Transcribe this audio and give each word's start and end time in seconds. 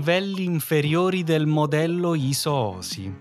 livelli 0.00 0.44
inferiori 0.44 1.22
del 1.22 1.46
modello 1.46 2.14
ISO 2.14 2.52
OSI. 2.52 3.14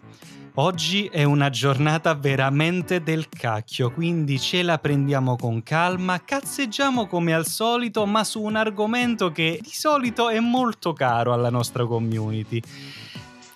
Oggi 0.55 1.07
è 1.11 1.23
una 1.23 1.49
giornata 1.49 2.13
veramente 2.13 3.03
del 3.03 3.27
cacchio, 3.27 3.91
quindi 3.91 4.39
ce 4.39 4.63
la 4.63 4.77
prendiamo 4.77 5.35
con 5.35 5.61
calma, 5.61 6.23
cazzeggiamo 6.23 7.05
come 7.07 7.33
al 7.33 7.45
solito, 7.45 8.05
ma 8.05 8.23
su 8.23 8.41
un 8.41 8.55
argomento 8.55 9.29
che 9.33 9.59
di 9.61 9.73
solito 9.73 10.29
è 10.29 10.39
molto 10.39 10.93
caro 10.93 11.33
alla 11.33 11.49
nostra 11.49 11.85
community. 11.85 12.61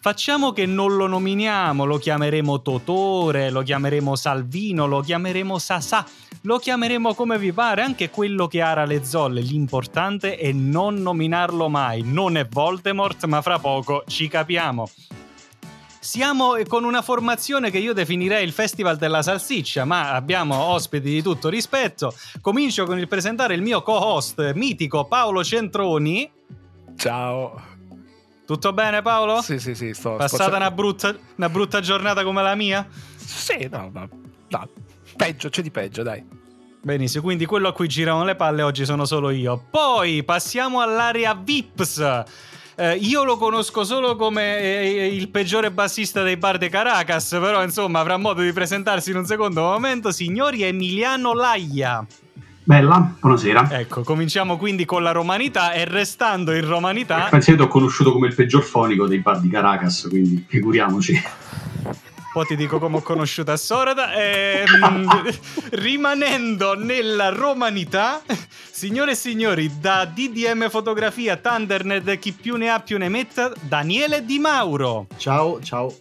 Facciamo 0.04 0.52
che 0.52 0.66
non 0.66 0.98
lo 0.98 1.08
nominiamo, 1.08 1.86
lo 1.86 1.98
chiameremo 1.98 2.62
Totore, 2.62 3.50
lo 3.50 3.62
chiameremo 3.62 4.18
Salvino, 4.18 4.86
lo 4.86 5.00
chiameremo 5.00 5.58
Sasà, 5.58 6.06
lo 6.42 6.58
chiameremo 6.58 7.14
come 7.14 7.40
vi 7.40 7.54
pare, 7.54 7.84
anche 7.84 8.10
quello 8.10 8.48
che 8.48 8.60
ara 8.60 8.84
le 8.84 9.06
zolle. 9.06 9.40
L'importante 9.40 10.36
è 10.36 10.52
non 10.52 10.96
nominarlo 10.96 11.70
mai. 11.70 12.02
Non 12.04 12.36
è 12.36 12.46
Voldemort, 12.46 13.24
ma 13.28 13.42
fra 13.42 13.60
poco 13.60 14.04
ci 14.06 14.28
capiamo. 14.28 14.90
Siamo 16.02 16.58
con 16.68 16.84
una 16.84 17.02
formazione 17.02 17.72
che 17.72 17.78
io 17.78 17.94
definirei 17.94 18.44
il 18.44 18.52
Festival 18.52 18.98
della 18.98 19.22
Salsiccia, 19.22 19.86
ma 19.86 20.12
abbiamo 20.12 20.64
ospiti 20.64 21.12
di 21.12 21.22
tutto 21.22 21.48
rispetto. 21.48 22.14
Comincio 22.42 22.84
con 22.84 23.00
il 23.00 23.08
presentare 23.08 23.54
il 23.54 23.62
mio 23.62 23.82
co-host 23.82 24.52
mitico 24.52 25.06
Paolo 25.06 25.46
Centroni. 25.46 26.30
Ciao. 26.98 27.72
Tutto 28.46 28.74
bene 28.74 29.02
Paolo? 29.02 29.42
Sì, 29.42 29.58
sì, 29.60 29.74
sì, 29.74 29.94
sto 29.94 30.16
Passata 30.16 30.58
una 30.58 30.72
brutta, 30.72 31.16
una 31.38 31.50
brutta, 31.50 31.80
giornata 31.80 32.24
come 32.24 32.42
la 32.42 32.56
mia? 32.56 32.86
Sì, 33.16 33.68
no, 33.72 33.90
no, 33.94 34.10
no, 34.50 34.70
peggio, 35.16 35.50
c'è 35.50 35.62
di 35.62 35.72
peggio, 35.72 36.04
dai. 36.04 36.42
Benissimo, 36.82 37.24
quindi 37.24 37.46
quello 37.46 37.70
a 37.70 37.74
cui 37.74 37.88
girano 37.88 38.26
le 38.26 38.36
palle 38.36 38.62
oggi 38.62 38.84
sono 38.84 39.06
solo 39.06 39.30
io. 39.30 39.68
Poi 39.70 40.24
passiamo 40.24 40.82
all'area 40.82 41.34
VIPS. 41.34 42.24
Eh, 42.76 42.96
io 42.98 43.24
lo 43.24 43.38
conosco 43.38 43.86
solo 43.86 44.18
come 44.18 44.58
eh, 44.60 45.16
il 45.16 45.30
peggiore 45.30 45.72
bassista 45.72 46.24
dei 46.24 46.36
bar 46.36 46.58
de 46.58 46.68
Caracas, 46.68 47.30
però 47.40 47.64
insomma 47.64 48.00
avrà 48.00 48.18
modo 48.18 48.42
di 48.42 48.52
presentarsi 48.52 49.12
in 49.12 49.18
un 49.18 49.26
secondo 49.26 49.62
momento. 49.62 50.12
Signori 50.12 50.64
Emiliano 50.64 51.34
Laia. 51.34 52.06
Bella, 52.66 53.16
buonasera. 53.20 53.68
Ecco, 53.72 54.04
cominciamo 54.04 54.58
quindi 54.58 54.86
con 54.86 55.04
la 55.04 55.12
romanità 55.12 55.74
e 55.74 55.84
restando 55.84 56.54
in 56.54 56.66
romanità... 56.66 57.28
Ti 57.30 57.52
ho 57.52 57.68
conosciuto 57.68 58.14
come 58.14 58.28
il 58.28 58.36
peggior 58.36 58.64
fonico 58.64 59.06
dei 59.06 59.20
bar 59.20 59.42
di 59.42 59.50
Caracas, 59.50 60.08
quindi 60.10 60.46
figuriamoci. 60.48 61.22
Poi 62.32 62.46
ti 62.46 62.56
dico 62.56 62.80
come 62.80 62.98
ho 62.98 63.02
conosciuto 63.02 63.52
a 63.52 63.58
Sorada. 63.58 64.14
Ehm, 64.14 65.08
rimanendo 65.72 66.74
nella 66.74 67.30
romanità, 67.30 68.22
signore 68.72 69.12
e 69.12 69.16
signori, 69.16 69.70
da 69.82 70.06
DDM 70.06 70.70
Fotografia, 70.70 71.36
Thundernet, 71.36 72.18
chi 72.18 72.32
più 72.32 72.56
ne 72.56 72.70
ha 72.70 72.80
più 72.80 72.98
ne 72.98 73.10
metta, 73.10 73.52
Daniele 73.60 74.24
Di 74.24 74.40
Mauro. 74.40 75.08
Ciao, 75.18 75.62
ciao 75.62 75.94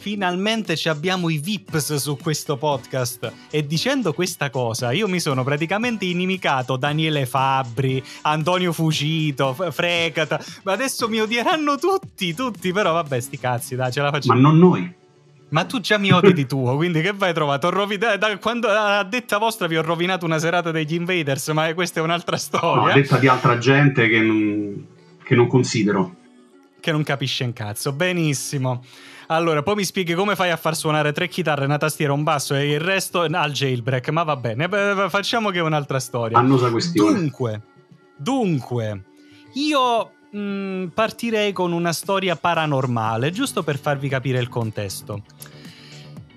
finalmente 0.00 0.76
ci 0.76 0.88
abbiamo 0.88 1.28
i 1.28 1.36
VIPs 1.36 1.96
su 1.96 2.16
questo 2.16 2.56
podcast. 2.56 3.32
E 3.50 3.66
dicendo 3.66 4.14
questa 4.14 4.48
cosa, 4.48 4.92
io 4.92 5.06
mi 5.06 5.20
sono 5.20 5.44
praticamente 5.44 6.06
inimicato 6.06 6.76
Daniele 6.76 7.26
Fabbri, 7.26 8.02
Antonio 8.22 8.72
Fucito, 8.72 9.54
Frecata. 9.54 10.42
Ma 10.62 10.72
adesso 10.72 11.06
mi 11.08 11.20
odieranno 11.20 11.76
tutti, 11.76 12.34
tutti. 12.34 12.72
Però 12.72 12.92
vabbè, 12.94 13.20
sti 13.20 13.38
cazzi, 13.38 13.76
dai, 13.76 13.92
ce 13.92 14.00
la 14.00 14.10
facciamo. 14.10 14.40
Ma 14.40 14.48
non 14.48 14.58
noi. 14.58 14.98
Ma 15.50 15.64
tu 15.64 15.80
già 15.80 15.98
mi 15.98 16.12
odi 16.12 16.32
di 16.32 16.46
tuo, 16.46 16.76
quindi 16.76 17.00
che 17.00 17.12
vai 17.12 17.34
trovato? 17.34 17.70
Rovina- 17.70 18.16
da, 18.16 18.38
quando 18.38 18.68
a 18.68 19.02
detta 19.02 19.36
vostra 19.36 19.66
vi 19.66 19.76
ho 19.76 19.82
rovinato 19.82 20.24
una 20.24 20.38
serata 20.38 20.70
degli 20.70 20.94
Invaders, 20.94 21.48
ma 21.48 21.74
questa 21.74 21.98
è 21.98 22.02
un'altra 22.02 22.36
storia. 22.36 22.82
No, 22.82 22.86
a 22.86 22.92
detta 22.92 23.18
di 23.18 23.26
altra 23.26 23.58
gente 23.58 24.08
che 24.08 24.20
non, 24.20 24.86
che 25.24 25.34
non 25.34 25.48
considero. 25.48 26.14
Che 26.80 26.92
non 26.92 27.02
capisce 27.02 27.44
un 27.44 27.52
cazzo. 27.52 27.92
Benissimo. 27.92 28.82
Allora, 29.28 29.62
poi 29.62 29.76
mi 29.76 29.84
spieghi 29.84 30.14
come 30.14 30.34
fai 30.34 30.50
a 30.50 30.56
far 30.56 30.74
suonare 30.74 31.12
tre 31.12 31.28
chitarre, 31.28 31.64
una 31.64 31.78
tastiera, 31.78 32.12
un 32.12 32.24
basso 32.24 32.54
e 32.54 32.72
il 32.72 32.80
resto 32.80 33.20
al 33.20 33.52
jailbreak. 33.52 34.08
Ma 34.08 34.24
va 34.24 34.36
bene, 34.36 34.68
facciamo 35.08 35.50
che 35.50 35.58
è 35.58 35.62
un'altra 35.62 36.00
storia. 36.00 36.36
Annosa 36.36 36.70
questione. 36.70 37.16
Dunque, 37.16 37.62
dunque, 38.16 39.04
io 39.54 40.12
mh, 40.32 40.38
mm, 40.38 40.86
partirei 40.88 41.52
con 41.52 41.72
una 41.72 41.92
storia 41.92 42.34
paranormale, 42.34 43.30
giusto 43.30 43.62
per 43.62 43.78
farvi 43.78 44.08
capire 44.08 44.40
il 44.40 44.48
contesto. 44.48 45.22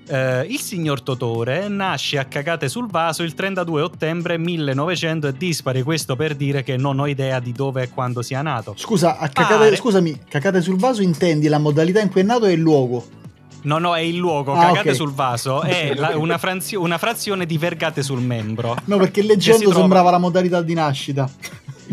Uh, 0.06 0.44
il 0.50 0.60
signor 0.60 1.02
Totore 1.02 1.70
nasce 1.70 2.18
a 2.18 2.26
cagate 2.26 2.68
sul 2.68 2.88
vaso 2.88 3.24
il 3.24 3.34
32 3.34 3.82
ottobre 3.82 4.38
1900 4.38 5.28
e 5.28 5.34
dispari, 5.38 5.82
questo 5.82 6.18
per 6.18 6.36
dire 6.36 6.62
che 6.62 6.76
non 6.76 7.00
ho 7.00 7.08
idea 7.08 7.40
di 7.40 7.54
dove 7.54 7.84
e 7.84 7.90
quando 7.90 8.22
sia 8.22 8.42
nato. 8.42 8.74
Scusa, 8.78 9.18
a 9.18 9.30
cacate, 9.30 9.56
Pare... 9.56 9.76
scusami, 9.78 10.20
cacate 10.28 10.62
sul 10.62 10.78
vaso 10.78 11.02
intendi 11.02 11.48
la 11.48 11.58
modalità 11.58 12.02
in 12.02 12.10
cui 12.10 12.20
è 12.20 12.24
nato 12.24 12.46
e 12.46 12.52
il 12.52 12.60
luogo? 12.60 13.22
No, 13.62 13.78
no, 13.78 13.96
è 13.96 14.02
il 14.02 14.18
luogo. 14.18 14.54
Ah, 14.54 14.60
cagate 14.60 14.80
okay. 14.80 14.96
sul 14.96 15.14
vaso 15.14 15.62
è 15.64 15.94
la, 15.96 16.18
una, 16.18 16.38
franzio, 16.38 16.82
una, 16.82 16.98
frazione 16.98 17.46
di 17.46 17.58
vergate 17.58 18.04
sul 18.04 18.20
membro. 18.20 18.76
No, 18.86 18.98
perché 18.98 19.22
leggendo 19.22 19.64
trova... 19.64 19.80
sembrava 19.80 20.12
la 20.12 20.18
modalità 20.18 20.62
di 20.62 20.74
nascita. 20.74 21.30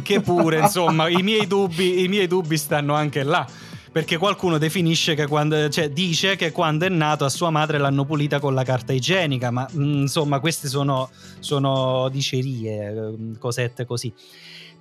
Che 0.02 0.20
pure, 0.20 0.58
insomma, 0.58 1.08
i 1.08 1.22
miei, 1.22 1.46
dubbi, 1.48 2.02
i 2.02 2.08
miei 2.08 2.26
dubbi 2.26 2.56
stanno 2.56 2.94
anche 2.94 3.22
là 3.22 3.46
perché 3.92 4.18
qualcuno 4.18 4.58
definisce 4.58 5.14
che 5.14 5.26
quando, 5.26 5.68
cioè, 5.68 5.90
dice 5.90 6.36
che 6.36 6.52
quando 6.52 6.86
è 6.86 6.88
nato 6.88 7.24
a 7.24 7.28
sua 7.28 7.50
madre 7.50 7.78
l'hanno 7.78 8.04
pulita 8.04 8.38
con 8.38 8.54
la 8.54 8.62
carta 8.62 8.92
igienica, 8.92 9.50
ma 9.50 9.68
mm, 9.72 10.02
insomma 10.02 10.38
queste 10.38 10.68
sono, 10.68 11.10
sono 11.40 12.08
dicerie, 12.08 12.92
mm, 12.92 13.34
cosette 13.36 13.84
così. 13.84 14.12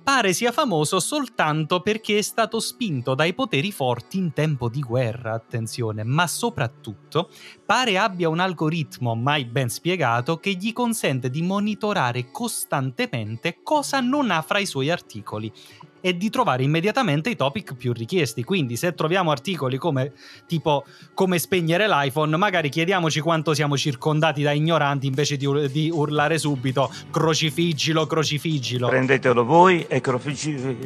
Pare 0.02 0.32
sia 0.32 0.50
famoso 0.50 0.98
soltanto 0.98 1.80
perché 1.80 2.18
è 2.18 2.22
stato 2.22 2.58
spinto 2.58 3.14
dai 3.14 3.34
poteri 3.34 3.70
forti 3.70 4.16
in 4.16 4.32
tempo 4.32 4.70
di 4.70 4.80
guerra, 4.80 5.34
attenzione, 5.34 6.04
ma 6.04 6.26
soprattutto 6.26 7.28
pare 7.66 7.98
abbia 7.98 8.30
un 8.30 8.38
algoritmo 8.38 9.14
mai 9.14 9.44
ben 9.44 9.68
spiegato 9.68 10.38
che 10.38 10.52
gli 10.52 10.72
consente 10.72 11.28
di 11.28 11.42
monitorare 11.42 12.30
costantemente 12.30 13.58
cosa 13.62 14.00
non 14.00 14.30
ha 14.30 14.40
fra 14.40 14.58
i 14.58 14.66
suoi 14.66 14.88
articoli 14.88 15.52
e 16.00 16.16
di 16.16 16.30
trovare 16.30 16.62
immediatamente 16.62 17.30
i 17.30 17.36
topic 17.36 17.74
più 17.74 17.92
richiesti. 17.92 18.44
Quindi, 18.44 18.76
se 18.76 18.94
troviamo 18.94 19.30
articoli 19.30 19.76
come 19.78 20.12
tipo 20.46 20.84
come 21.14 21.38
spegnere 21.38 21.88
l'iPhone, 21.88 22.36
magari 22.36 22.68
chiediamoci 22.68 23.20
quanto 23.20 23.54
siamo 23.54 23.76
circondati 23.76 24.42
da 24.42 24.52
ignoranti 24.52 25.06
invece 25.06 25.36
di, 25.36 25.46
di 25.70 25.90
urlare 25.90 26.38
subito 26.38 26.90
crocifiggilo, 27.10 28.06
crocifiggilo. 28.06 28.88
Prendetelo 28.88 29.44
voi 29.44 29.86
e 29.86 30.00
crocifiggilo. 30.00 30.78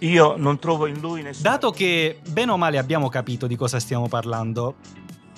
Io 0.00 0.34
non 0.36 0.58
trovo 0.58 0.86
in 0.86 1.00
lui 1.00 1.22
nessuno. 1.22 1.48
Dato 1.48 1.70
che 1.70 2.20
bene 2.28 2.52
o 2.52 2.56
male 2.56 2.78
abbiamo 2.78 3.08
capito 3.08 3.46
di 3.46 3.56
cosa 3.56 3.80
stiamo 3.80 4.08
parlando, 4.08 4.76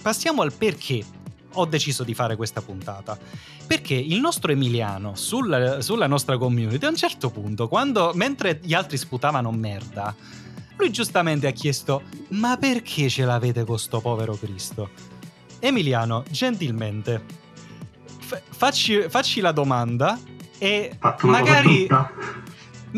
passiamo 0.03 0.43
al 0.43 0.53
perché 0.53 1.05
ho 1.55 1.65
deciso 1.65 2.05
di 2.05 2.15
fare 2.15 2.37
questa 2.37 2.61
puntata. 2.61 3.19
Perché 3.67 3.95
il 3.95 4.21
nostro 4.21 4.53
Emiliano, 4.53 5.15
sul, 5.15 5.79
sulla 5.81 6.07
nostra 6.07 6.39
community, 6.39 6.85
a 6.85 6.89
un 6.89 6.97
certo 6.97 7.31
punto, 7.31 7.69
quando, 7.69 8.13
mentre 8.15 8.61
gli 8.63 8.75
altri 8.75 8.97
sputavano 8.97 9.51
merda, 9.51 10.15
lui 10.77 10.91
giustamente 10.91 11.47
ha 11.47 11.53
chiesto: 11.53 12.03
Ma 12.31 12.57
perché 12.57 13.09
ce 13.09 13.25
l'avete 13.25 13.65
con 13.65 13.79
sto 13.79 14.01
povero 14.01 14.35
Cristo? 14.37 14.91
Emiliano, 15.61 16.25
gentilmente, 16.31 17.25
f- 18.21 18.43
facci, 18.49 19.07
facci 19.09 19.41
la 19.41 19.53
domanda 19.53 20.19
e 20.59 20.97
magari. 21.23 21.87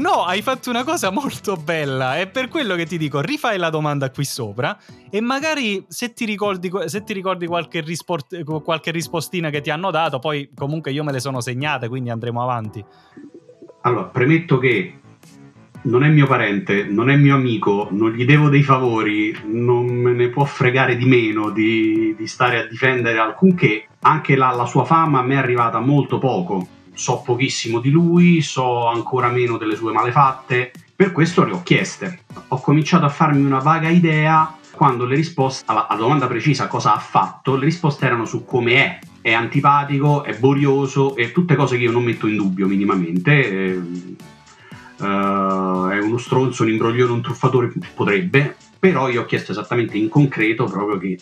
No, 0.00 0.24
hai 0.24 0.40
fatto 0.40 0.70
una 0.70 0.82
cosa 0.82 1.10
molto 1.10 1.56
bella. 1.56 2.16
È 2.16 2.26
per 2.26 2.48
quello 2.48 2.74
che 2.74 2.86
ti 2.86 2.96
dico: 2.96 3.20
rifai 3.20 3.58
la 3.58 3.68
domanda 3.68 4.10
qui 4.10 4.24
sopra. 4.24 4.78
E 5.10 5.20
magari 5.20 5.84
se 5.88 6.14
ti 6.14 6.24
ricordi, 6.24 6.70
se 6.86 7.04
ti 7.04 7.12
ricordi 7.12 7.46
qualche, 7.46 7.82
risport, 7.82 8.42
qualche 8.62 8.92
rispostina 8.92 9.50
che 9.50 9.60
ti 9.60 9.68
hanno 9.68 9.90
dato, 9.90 10.18
poi 10.18 10.48
comunque 10.54 10.90
io 10.90 11.04
me 11.04 11.12
le 11.12 11.20
sono 11.20 11.42
segnate, 11.42 11.88
quindi 11.88 12.08
andremo 12.08 12.42
avanti. 12.42 12.82
Allora, 13.82 14.04
premetto 14.04 14.56
che 14.56 14.94
non 15.82 16.02
è 16.02 16.08
mio 16.08 16.26
parente, 16.26 16.84
non 16.84 17.10
è 17.10 17.16
mio 17.16 17.34
amico, 17.34 17.88
non 17.90 18.12
gli 18.12 18.24
devo 18.24 18.48
dei 18.48 18.62
favori, 18.62 19.38
non 19.48 19.84
me 19.84 20.12
ne 20.12 20.28
può 20.28 20.44
fregare 20.44 20.96
di 20.96 21.04
meno 21.04 21.50
di, 21.50 22.14
di 22.16 22.26
stare 22.26 22.58
a 22.58 22.66
difendere 22.66 23.18
alcunché. 23.18 23.86
Anche 24.00 24.34
la, 24.34 24.50
la 24.52 24.64
sua 24.64 24.86
fama 24.86 25.18
a 25.18 25.22
me 25.22 25.34
è 25.34 25.38
arrivata 25.38 25.78
molto 25.78 26.16
poco 26.16 26.78
so 27.00 27.22
pochissimo 27.24 27.80
di 27.80 27.90
lui, 27.90 28.42
so 28.42 28.86
ancora 28.86 29.30
meno 29.30 29.56
delle 29.56 29.74
sue 29.74 29.90
malefatte, 29.90 30.70
per 30.94 31.12
questo 31.12 31.44
le 31.44 31.52
ho 31.52 31.62
chieste. 31.62 32.24
Ho 32.48 32.60
cominciato 32.60 33.06
a 33.06 33.08
farmi 33.08 33.42
una 33.42 33.58
vaga 33.58 33.88
idea 33.88 34.54
quando 34.70 35.06
le 35.06 35.14
risposte 35.14 35.64
alla, 35.66 35.86
domanda 35.96 36.26
precisa 36.26 36.66
cosa 36.66 36.94
ha 36.94 36.98
fatto, 36.98 37.56
le 37.56 37.64
risposte 37.64 38.04
erano 38.04 38.26
su 38.26 38.44
come 38.44 38.74
è. 38.74 38.98
È 39.22 39.32
antipatico, 39.32 40.24
è 40.24 40.38
borioso 40.38 41.16
e 41.16 41.32
tutte 41.32 41.56
cose 41.56 41.78
che 41.78 41.84
io 41.84 41.90
non 41.90 42.04
metto 42.04 42.26
in 42.26 42.36
dubbio 42.36 42.66
minimamente. 42.66 43.80
Uh, 44.98 45.86
è 45.88 45.98
uno 45.98 46.18
stronzo, 46.18 46.64
un 46.64 46.68
imbroglione, 46.68 47.12
un 47.12 47.22
truffatore, 47.22 47.72
potrebbe, 47.94 48.56
però 48.78 49.08
io 49.08 49.22
ho 49.22 49.24
chiesto 49.24 49.52
esattamente 49.52 49.96
in 49.96 50.10
concreto 50.10 50.64
proprio 50.64 50.98
che 50.98 51.18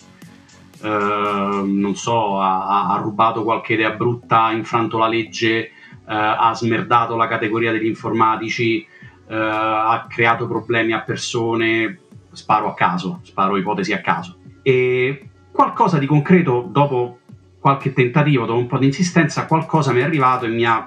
non 0.86 1.94
so, 1.96 2.40
ha, 2.40 2.88
ha, 2.88 2.96
rubato 2.98 3.42
qualche 3.42 3.74
idea 3.74 3.90
brutta, 3.90 4.44
ha 4.44 4.52
infranto 4.52 4.98
la 4.98 5.08
legge, 5.08 5.70
uh, 5.90 6.12
ha 6.12 6.52
smerdato 6.54 7.16
la 7.16 7.26
categoria 7.26 7.72
degli 7.72 7.86
informatici, 7.86 8.86
eh, 9.28 9.36
ha 9.36 10.06
creato 10.08 10.46
problemi 10.46 10.92
a 10.92 11.00
persone, 11.00 11.98
sparo 12.32 12.68
a 12.68 12.74
caso, 12.74 13.20
sparo 13.24 13.56
ipotesi 13.56 13.92
a 13.92 14.00
caso. 14.00 14.38
E 14.62 15.28
qualcosa 15.52 15.98
di 15.98 16.06
concreto, 16.06 16.66
dopo 16.70 17.18
qualche 17.58 17.92
tentativo, 17.92 18.46
dopo 18.46 18.58
un 18.58 18.66
po' 18.66 18.78
di 18.78 18.86
insistenza, 18.86 19.46
qualcosa 19.46 19.92
mi 19.92 20.00
è 20.00 20.04
arrivato 20.04 20.46
e 20.46 20.48
mi 20.48 20.64
ha 20.64 20.86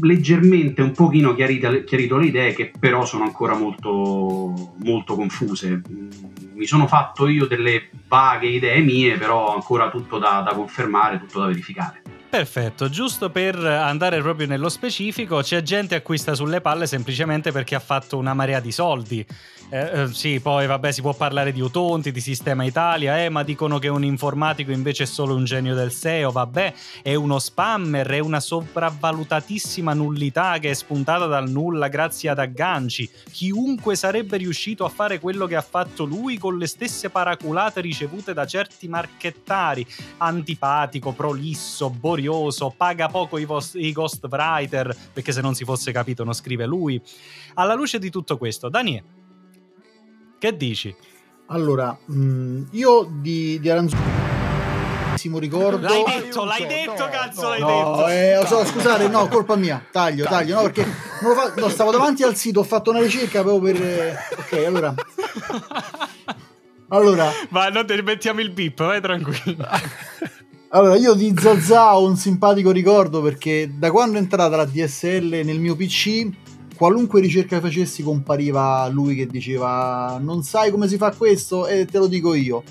leggermente 0.00 0.82
un 0.82 0.92
pochino 0.92 1.34
chiarito, 1.34 1.84
chiarito 1.84 2.16
le 2.16 2.26
idee 2.26 2.52
che 2.52 2.72
però 2.78 3.04
sono 3.04 3.24
ancora 3.24 3.54
molto, 3.54 4.74
molto 4.76 5.14
confuse. 5.14 5.80
Mi 6.54 6.66
sono 6.66 6.86
fatto 6.86 7.26
io 7.26 7.46
delle 7.46 7.88
vaghe 8.06 8.48
idee 8.48 8.80
mie, 8.80 9.16
però 9.16 9.54
ancora 9.54 9.88
tutto 9.88 10.18
da, 10.18 10.42
da 10.44 10.54
confermare, 10.54 11.18
tutto 11.18 11.40
da 11.40 11.46
verificare. 11.46 12.02
Perfetto, 12.30 12.88
giusto 12.88 13.28
per 13.28 13.56
andare 13.56 14.20
proprio 14.20 14.46
nello 14.46 14.68
specifico, 14.68 15.42
c'è 15.42 15.62
gente 15.62 15.96
a 15.96 16.00
cui 16.00 16.16
sta 16.16 16.36
sulle 16.36 16.60
palle 16.60 16.86
semplicemente 16.86 17.50
perché 17.50 17.74
ha 17.74 17.80
fatto 17.80 18.16
una 18.16 18.34
marea 18.34 18.60
di 18.60 18.70
soldi. 18.70 19.26
Eh, 19.72 20.02
eh, 20.02 20.06
sì, 20.12 20.38
poi 20.40 20.66
vabbè, 20.66 20.92
si 20.92 21.00
può 21.00 21.12
parlare 21.12 21.52
di 21.52 21.60
Utonti, 21.60 22.12
di 22.12 22.20
Sistema 22.20 22.64
Italia, 22.64 23.22
eh, 23.22 23.28
ma 23.28 23.42
dicono 23.42 23.78
che 23.78 23.88
un 23.88 24.04
informatico 24.04 24.70
invece 24.70 25.04
è 25.04 25.06
solo 25.06 25.34
un 25.34 25.44
genio 25.44 25.74
del 25.74 25.90
SEO, 25.90 26.30
vabbè, 26.30 26.74
è 27.02 27.14
uno 27.14 27.40
spammer, 27.40 28.06
è 28.08 28.18
una 28.20 28.40
sopravvalutatissima 28.40 29.92
nullità 29.92 30.58
che 30.58 30.70
è 30.70 30.74
spuntata 30.74 31.26
dal 31.26 31.50
nulla 31.50 31.88
grazie 31.88 32.30
ad 32.30 32.38
agganci. 32.38 33.10
Chiunque 33.30 33.96
sarebbe 33.96 34.36
riuscito 34.36 34.84
a 34.84 34.88
fare 34.88 35.18
quello 35.18 35.46
che 35.46 35.56
ha 35.56 35.62
fatto 35.62 36.04
lui 36.04 36.38
con 36.38 36.58
le 36.58 36.68
stesse 36.68 37.10
paraculate 37.10 37.80
ricevute 37.80 38.32
da 38.34 38.46
certi 38.46 38.86
marchettari. 38.86 39.84
Antipatico, 40.18 41.12
prolisso, 41.12 41.90
borioso 41.90 42.18
laborioso, 42.20 42.72
paga 42.76 43.08
poco 43.08 43.38
i, 43.38 43.44
vos- 43.44 43.74
i 43.74 43.92
ghostwriter, 43.92 44.94
perché 45.12 45.32
se 45.32 45.40
non 45.40 45.54
si 45.54 45.64
fosse 45.64 45.90
capito 45.90 46.22
non 46.22 46.34
scrive 46.34 46.66
lui. 46.66 47.00
Alla 47.54 47.74
luce 47.74 47.98
di 47.98 48.10
tutto 48.10 48.36
questo, 48.36 48.68
Daniele, 48.68 49.04
che 50.38 50.56
dici? 50.56 50.94
Allora, 51.46 51.96
mh, 52.04 52.68
io 52.72 53.08
di, 53.10 53.58
di 53.58 53.70
Aranzuolo 53.70 54.28
ricordo. 55.38 55.86
L'hai 55.88 56.04
detto, 56.04 56.44
l'hai 56.44 56.66
detto, 56.66 57.04
no, 57.04 57.08
cazzo, 57.10 57.42
no, 57.42 57.48
l'hai 57.48 57.58
detto. 57.58 58.08
Eh, 58.08 58.46
so, 58.46 58.64
scusate, 58.64 59.08
no, 59.08 59.28
colpa 59.28 59.56
mia. 59.56 59.84
Taglio, 59.90 60.24
taglio, 60.24 60.56
no, 60.56 60.62
perché 60.62 60.86
non 61.22 61.34
fa... 61.34 61.52
no, 61.56 61.68
stavo 61.68 61.90
davanti 61.90 62.22
al 62.22 62.36
sito, 62.36 62.60
ho 62.60 62.64
fatto 62.64 62.90
una 62.90 63.00
ricerca 63.00 63.42
proprio 63.42 63.72
per. 63.72 64.16
Ok, 64.38 64.64
allora. 64.64 64.94
Allora. 66.92 67.30
Ma 67.50 67.68
non 67.68 67.86
ti 67.86 67.94
mettiamo 68.02 68.40
il 68.40 68.50
bip, 68.50 68.78
vai 68.82 69.00
tranquillo. 69.00 69.64
Allora, 70.72 70.94
io 70.94 71.14
di 71.14 71.34
Zazà 71.36 71.98
ho 71.98 72.06
un 72.06 72.16
simpatico 72.16 72.70
ricordo 72.70 73.20
perché 73.20 73.72
da 73.76 73.90
quando 73.90 74.18
è 74.18 74.20
entrata 74.20 74.54
la 74.54 74.64
DSL 74.64 75.40
nel 75.44 75.58
mio 75.58 75.74
PC, 75.74 76.28
qualunque 76.76 77.20
ricerca 77.20 77.58
facessi 77.58 78.04
compariva 78.04 78.86
lui 78.86 79.16
che 79.16 79.26
diceva 79.26 80.20
non 80.22 80.44
sai 80.44 80.70
come 80.70 80.86
si 80.86 80.96
fa 80.96 81.10
questo 81.10 81.66
e 81.66 81.86
te 81.86 81.98
lo 81.98 82.06
dico 82.06 82.34
io. 82.34 82.62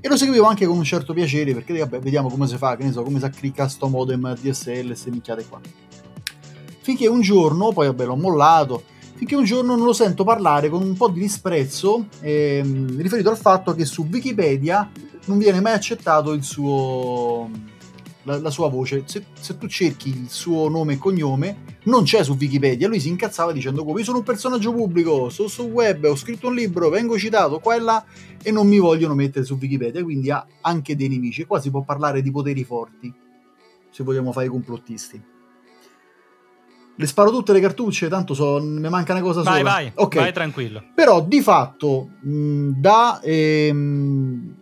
E 0.00 0.08
lo 0.08 0.16
seguivo 0.16 0.46
anche 0.46 0.66
con 0.66 0.76
un 0.76 0.82
certo 0.82 1.12
piacere 1.12 1.54
perché 1.54 1.78
vabbè, 1.78 2.00
vediamo 2.00 2.28
come 2.28 2.48
si 2.48 2.56
fa, 2.56 2.74
che 2.74 2.82
ne 2.82 2.90
so, 2.90 3.04
come 3.04 3.20
si 3.20 3.24
acclicca 3.24 3.68
sto 3.68 3.86
modem 3.86 4.36
DSL 4.40 4.90
e 4.90 4.94
se 4.96 5.10
nicchiate 5.10 5.46
qua. 5.48 5.60
Finché 6.80 7.06
un 7.06 7.20
giorno, 7.20 7.70
poi 7.70 7.86
vabbè 7.86 8.04
l'ho 8.04 8.16
mollato, 8.16 8.82
finché 9.14 9.36
un 9.36 9.44
giorno 9.44 9.76
non 9.76 9.86
lo 9.86 9.92
sento 9.92 10.24
parlare 10.24 10.68
con 10.68 10.82
un 10.82 10.96
po' 10.96 11.08
di 11.08 11.20
disprezzo 11.20 12.06
ehm, 12.18 13.00
riferito 13.00 13.30
al 13.30 13.38
fatto 13.38 13.74
che 13.74 13.84
su 13.84 14.08
Wikipedia 14.10 14.90
non 15.26 15.38
viene 15.38 15.60
mai 15.60 15.72
accettato 15.72 16.32
il 16.32 16.42
suo, 16.42 17.48
la, 18.24 18.38
la 18.38 18.50
sua 18.50 18.68
voce. 18.68 19.02
Se, 19.06 19.24
se, 19.38 19.58
tu 19.58 19.66
cerchi 19.66 20.08
il 20.08 20.28
suo 20.28 20.68
nome 20.68 20.94
e 20.94 20.98
cognome, 20.98 21.64
non 21.84 22.04
c'è 22.04 22.24
su 22.24 22.36
Wikipedia. 22.38 22.88
Lui 22.88 23.00
si 23.00 23.08
incazzava 23.08 23.52
dicendo: 23.52 23.84
Come 23.84 24.00
io 24.00 24.04
sono 24.04 24.18
un 24.18 24.24
personaggio 24.24 24.72
pubblico, 24.72 25.28
sono 25.28 25.48
sul 25.48 25.70
web, 25.70 26.04
ho 26.04 26.16
scritto 26.16 26.48
un 26.48 26.54
libro, 26.54 26.88
vengo 26.88 27.18
citato 27.18 27.58
qua 27.58 27.74
e 27.74 27.80
là 27.80 28.04
e 28.42 28.50
non 28.50 28.66
mi 28.66 28.78
vogliono 28.78 29.14
mettere 29.14 29.44
su 29.44 29.56
Wikipedia. 29.60 30.02
Quindi 30.02 30.30
ha 30.30 30.44
anche 30.62 30.96
dei 30.96 31.08
nemici. 31.08 31.44
Qua 31.44 31.60
si 31.60 31.70
può 31.70 31.82
parlare 31.82 32.22
di 32.22 32.30
poteri 32.30 32.64
forti, 32.64 33.12
se 33.90 34.02
vogliamo 34.02 34.32
fare 34.32 34.46
i 34.46 34.50
complottisti. 34.50 35.30
Le 36.94 37.06
sparo 37.06 37.30
tutte 37.30 37.54
le 37.54 37.60
cartucce, 37.60 38.08
tanto 38.08 38.34
so, 38.34 38.62
mi 38.62 38.88
manca 38.88 39.12
una 39.12 39.22
cosa 39.22 39.42
vai, 39.42 39.58
sola. 39.58 39.70
Vai, 39.70 39.92
okay. 39.94 40.22
vai 40.22 40.32
tranquillo. 40.32 40.82
Però 40.94 41.22
di 41.22 41.40
fatto, 41.40 42.10
mh, 42.20 42.68
da, 42.76 43.18
ehm, 43.22 44.61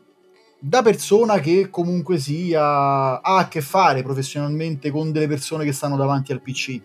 da 0.60 0.82
persona 0.82 1.40
che 1.40 1.70
comunque 1.70 2.18
sia 2.18 2.62
ha 2.62 3.36
a 3.38 3.48
che 3.48 3.62
fare 3.62 4.02
professionalmente 4.02 4.90
con 4.90 5.10
delle 5.10 5.26
persone 5.26 5.64
che 5.64 5.72
stanno 5.72 5.96
davanti 5.96 6.32
al 6.32 6.42
PC 6.42 6.80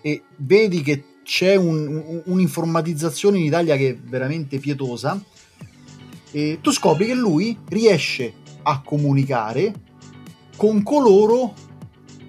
e 0.00 0.22
vedi 0.36 0.80
che 0.80 1.04
c'è 1.24 1.56
un, 1.56 1.86
un, 1.86 2.22
un'informatizzazione 2.26 3.38
in 3.38 3.44
Italia 3.44 3.76
che 3.76 3.90
è 3.90 3.96
veramente 3.96 4.58
pietosa 4.58 5.20
e 6.30 6.58
tu 6.60 6.70
scopri 6.70 7.06
che 7.06 7.14
lui 7.14 7.58
riesce 7.68 8.32
a 8.62 8.80
comunicare 8.80 9.74
con 10.56 10.84
coloro 10.84 11.52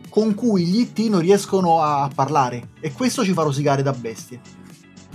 con 0.09 0.33
cui 0.33 0.65
gli 0.65 0.79
IT 0.79 0.99
non 1.09 1.19
riescono 1.19 1.81
a 1.81 2.09
parlare 2.13 2.69
e 2.79 2.91
questo 2.91 3.23
ci 3.23 3.33
fa 3.33 3.43
rosicare 3.43 3.83
da 3.83 3.91
bestie 3.91 4.39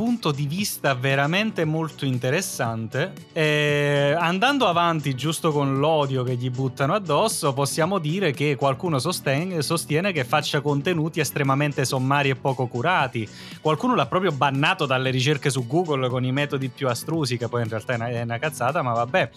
punto 0.01 0.33
di 0.33 0.47
vista 0.47 0.95
veramente 0.95 1.67
molto 1.67 2.07
interessante. 2.07 3.13
E 3.35 4.17
andando 4.19 4.67
avanti 4.67 5.15
giusto 5.15 5.53
con 5.53 5.79
l'odio 5.79 6.23
che 6.23 6.37
gli 6.37 6.49
buttano 6.49 6.95
addosso, 6.95 7.53
possiamo 7.53 7.99
dire 7.99 8.33
che 8.33 8.57
qualcuno 8.57 8.99
sostiene, 8.99 9.61
sostiene 9.61 10.13
che 10.13 10.25
faccia 10.25 10.63
contenuti 10.63 11.21
estremamente 11.21 11.85
sommari 11.85 12.31
e 12.31 12.35
poco 12.35 12.67
curati. 12.67 13.29
Qualcuno 13.61 13.95
l'ha 13.95 14.07
proprio 14.07 14.33
bannato 14.33 14.87
dalle 14.87 15.11
ricerche 15.11 15.51
su 15.51 15.67
Google 15.67 16.09
con 16.09 16.25
i 16.25 16.33
metodi 16.33 16.71
più 16.71 16.89
astrusi, 16.89 17.37
che 17.37 17.49
poi 17.49 17.65
in 17.65 17.69
realtà 17.69 17.93
è 17.93 17.97
una, 17.97 18.09
è 18.09 18.23
una 18.23 18.39
cazzata, 18.39 18.81
ma 18.81 18.95
vabbè. 18.95 19.31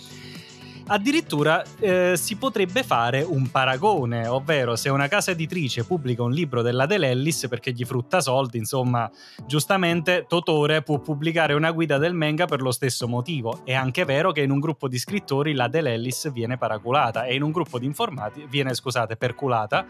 Addirittura 0.85 1.63
eh, 1.79 2.15
si 2.17 2.35
potrebbe 2.35 2.83
fare 2.83 3.21
un 3.21 3.49
paragone, 3.49 4.27
ovvero 4.27 4.75
se 4.75 4.89
una 4.89 5.07
casa 5.07 5.31
editrice 5.31 5.85
pubblica 5.85 6.23
un 6.23 6.33
libro 6.33 6.61
della 6.61 6.85
Delellis 6.85 7.47
perché 7.47 7.71
gli 7.71 7.85
frutta 7.85 8.19
soldi, 8.19 8.57
insomma, 8.57 9.09
giustamente 9.45 10.25
Totore 10.27 10.81
può 10.81 10.99
pubblicare 10.99 11.53
una 11.53 11.71
guida 11.71 11.97
del 11.97 12.13
manga 12.13 12.45
per 12.45 12.61
lo 12.61 12.71
stesso 12.71 13.07
motivo. 13.07 13.61
È 13.63 13.73
anche 13.73 14.03
vero 14.03 14.33
che 14.33 14.41
in 14.41 14.51
un 14.51 14.59
gruppo 14.59 14.89
di 14.89 14.99
scrittori 14.99 15.53
la 15.53 15.69
Delellis 15.69 16.29
viene 16.33 16.57
paraculata 16.57 17.23
e 17.23 17.35
in 17.35 17.43
un 17.43 17.51
gruppo 17.51 17.79
di 17.79 17.85
informatici 17.85 18.45
viene, 18.49 18.73
scusate, 18.73 19.15
perculata 19.15 19.85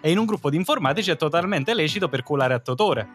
e 0.00 0.10
in 0.10 0.16
un 0.16 0.24
gruppo 0.24 0.48
di 0.48 0.56
informatici 0.56 1.10
è 1.10 1.16
totalmente 1.16 1.74
lecito 1.74 2.08
perculare 2.08 2.54
a 2.54 2.60
Totore. 2.60 3.08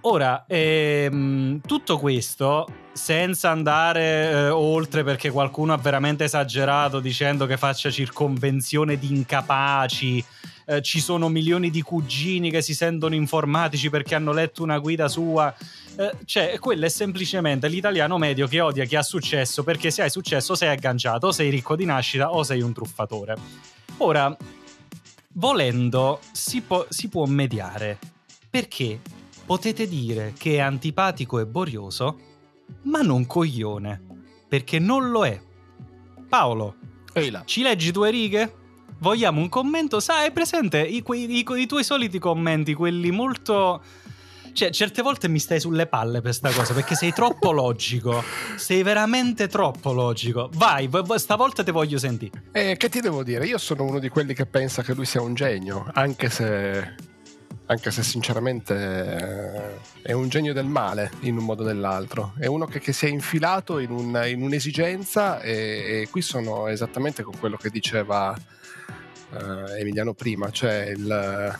Ora, 0.00 0.46
ehm, 0.48 1.60
tutto 1.60 1.96
questo 1.98 2.66
senza 2.92 3.50
andare 3.50 4.30
eh, 4.30 4.48
oltre 4.48 5.02
perché 5.02 5.30
qualcuno 5.30 5.72
ha 5.72 5.76
veramente 5.76 6.24
esagerato 6.24 7.00
dicendo 7.00 7.46
che 7.46 7.56
faccia 7.56 7.90
circonvenzione 7.90 8.98
di 8.98 9.08
incapaci, 9.08 10.24
eh, 10.66 10.82
ci 10.82 11.00
sono 11.00 11.28
milioni 11.28 11.70
di 11.70 11.82
cugini 11.82 12.50
che 12.50 12.62
si 12.62 12.74
sentono 12.74 13.14
informatici 13.14 13.90
perché 13.90 14.14
hanno 14.14 14.32
letto 14.32 14.62
una 14.62 14.78
guida 14.78 15.08
sua. 15.08 15.54
Eh, 15.96 16.12
cioè, 16.24 16.58
quello 16.58 16.86
è 16.86 16.88
semplicemente 16.88 17.68
l'italiano 17.68 18.18
medio 18.18 18.46
che 18.46 18.60
odia 18.60 18.84
chi 18.84 18.96
ha 18.96 19.02
successo 19.02 19.62
perché 19.64 19.90
se 19.90 20.02
hai 20.02 20.10
successo 20.10 20.54
sei 20.54 20.68
agganciato, 20.68 21.28
o 21.28 21.32
sei 21.32 21.50
ricco 21.50 21.76
di 21.76 21.84
nascita 21.84 22.30
o 22.30 22.42
sei 22.42 22.60
un 22.62 22.72
truffatore. 22.72 23.36
Ora, 23.98 24.34
volendo, 25.34 26.20
si, 26.32 26.60
po- 26.60 26.86
si 26.88 27.08
può 27.08 27.24
mediare. 27.26 27.98
Perché? 28.48 29.00
potete 29.44 29.86
dire 29.86 30.32
che 30.38 30.56
è 30.56 30.60
antipatico 30.60 31.38
e 31.38 31.46
borioso, 31.46 32.31
ma 32.82 33.00
non 33.02 33.26
coglione, 33.26 34.00
perché 34.48 34.78
non 34.78 35.10
lo 35.10 35.24
è. 35.24 35.40
Paolo, 36.28 36.76
ci 37.44 37.62
leggi 37.62 37.90
due 37.90 38.10
righe? 38.10 38.54
Vogliamo 38.98 39.40
un 39.40 39.48
commento? 39.48 40.00
Sai, 40.00 40.28
è 40.28 40.32
presente 40.32 40.80
i, 40.80 41.04
i, 41.06 41.38
i, 41.38 41.44
i 41.56 41.66
tuoi 41.66 41.84
soliti 41.84 42.18
commenti, 42.18 42.74
quelli 42.74 43.10
molto... 43.10 43.82
Cioè, 44.52 44.70
certe 44.70 45.00
volte 45.00 45.28
mi 45.28 45.38
stai 45.38 45.58
sulle 45.60 45.86
palle 45.86 46.20
per 46.20 46.34
sta 46.34 46.50
cosa 46.50 46.74
perché 46.74 46.94
sei 46.94 47.12
troppo 47.12 47.50
logico. 47.52 48.22
Sei 48.56 48.82
veramente 48.82 49.48
troppo 49.48 49.92
logico. 49.92 50.50
Vai, 50.54 50.90
stavolta 51.16 51.62
ti 51.62 51.70
voglio 51.70 51.98
sentire. 51.98 52.44
Eh, 52.52 52.76
che 52.76 52.88
ti 52.90 53.00
devo 53.00 53.22
dire? 53.24 53.46
Io 53.46 53.58
sono 53.58 53.84
uno 53.84 53.98
di 53.98 54.10
quelli 54.10 54.34
che 54.34 54.44
pensa 54.46 54.82
che 54.82 54.92
lui 54.92 55.06
sia 55.06 55.22
un 55.22 55.34
genio, 55.34 55.86
anche 55.94 56.28
se 56.28 56.94
anche 57.66 57.90
se 57.90 58.02
sinceramente 58.02 58.74
eh, 58.74 60.02
è 60.02 60.12
un 60.12 60.28
genio 60.28 60.52
del 60.52 60.66
male 60.66 61.10
in 61.20 61.38
un 61.38 61.44
modo 61.44 61.62
o 61.62 61.66
nell'altro. 61.66 62.34
È 62.38 62.46
uno 62.46 62.66
che, 62.66 62.80
che 62.80 62.92
si 62.92 63.06
è 63.06 63.08
infilato 63.08 63.78
in, 63.78 63.90
un, 63.90 64.22
in 64.26 64.42
un'esigenza 64.42 65.40
e, 65.40 66.02
e, 66.02 66.08
qui 66.10 66.22
sono 66.22 66.68
esattamente 66.68 67.22
con 67.22 67.38
quello 67.38 67.56
che 67.56 67.70
diceva 67.70 68.36
eh, 69.32 69.80
Emiliano 69.80 70.12
prima, 70.14 70.50
cioè 70.50 70.92
il, 70.94 71.58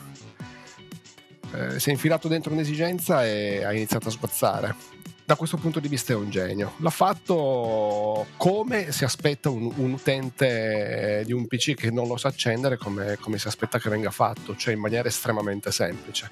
eh, 1.53 1.79
si 1.79 1.89
è 1.89 1.91
infilato 1.91 2.27
dentro 2.27 2.51
un'esigenza 2.51 3.25
e 3.25 3.63
ha 3.63 3.73
iniziato 3.73 4.07
a 4.09 4.11
sguazzare 4.11 4.93
da 5.25 5.35
questo 5.35 5.57
punto 5.57 5.79
di 5.79 5.87
vista 5.87 6.13
è 6.13 6.15
un 6.15 6.29
genio. 6.29 6.73
L'ha 6.77 6.89
fatto 6.89 8.27
come 8.37 8.91
si 8.91 9.03
aspetta 9.03 9.49
un, 9.49 9.71
un 9.77 9.93
utente 9.93 11.23
di 11.25 11.31
un 11.31 11.47
PC 11.47 11.75
che 11.75 11.91
non 11.91 12.07
lo 12.07 12.17
sa 12.17 12.27
accendere, 12.27 12.77
come, 12.77 13.17
come, 13.19 13.37
si 13.37 13.47
aspetta 13.47 13.79
che 13.79 13.89
venga 13.89 14.11
fatto, 14.11 14.55
cioè 14.55 14.73
in 14.73 14.79
maniera 14.79 15.07
estremamente 15.07 15.71
semplice. 15.71 16.29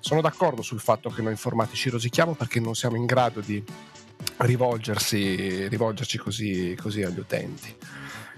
sono 0.00 0.20
d'accordo 0.20 0.62
sul 0.62 0.80
fatto 0.80 1.10
che 1.10 1.22
noi 1.22 1.32
informatici 1.32 1.90
rosichiamo 1.90 2.34
perché 2.34 2.60
non 2.60 2.74
siamo 2.74 2.96
in 2.96 3.06
grado 3.06 3.40
di 3.40 3.62
rivolgersi, 4.38 5.68
rivolgerci 5.68 6.18
così, 6.18 6.76
così 6.80 7.02
agli 7.02 7.18
utenti. 7.18 7.76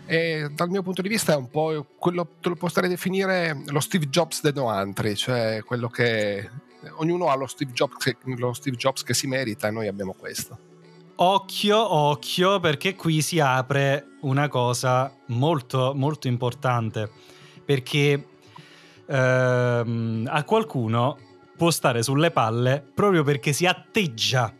E 0.09 0.51
dal 0.55 0.69
mio 0.69 0.83
punto 0.83 1.03
di 1.03 1.09
vista 1.09 1.33
è 1.33 1.37
un 1.37 1.51
po' 1.51 1.87
quello, 1.99 2.37
te 2.41 2.51
lo 2.51 2.55
potrei 2.55 2.89
definire 2.89 3.63
lo 3.67 3.81
Steve 3.81 4.09
Jobs 4.09 4.41
dei 4.41 4.53
no 4.53 4.71
altri, 4.71 5.17
cioè 5.17 5.63
quello 5.65 5.89
che 5.89 6.49
ognuno 6.97 7.29
ha 7.29 7.35
lo 7.35 7.47
Steve, 7.47 7.73
Jobs 7.73 8.17
lo 8.25 8.53
Steve 8.53 8.77
Jobs 8.77 9.03
che 9.03 9.15
si 9.15 9.27
merita 9.27 9.69
e 9.69 9.71
noi 9.71 9.89
abbiamo 9.89 10.15
questo. 10.19 10.59
Occhio, 11.17 11.95
occhio, 11.95 12.61
perché 12.61 12.95
qui 12.95 13.23
si 13.23 13.41
apre 13.41 14.19
una 14.21 14.49
cosa 14.49 15.11
molto, 15.29 15.93
molto 15.95 16.29
importante. 16.29 17.11
Perché 17.65 18.29
ehm, 19.07 20.29
a 20.31 20.45
qualcuno 20.45 21.19
può 21.57 21.71
stare 21.71 22.03
sulle 22.03 22.31
palle 22.31 22.85
proprio 22.95 23.23
perché 23.23 23.53
si 23.55 23.65
atteggia 23.65 24.53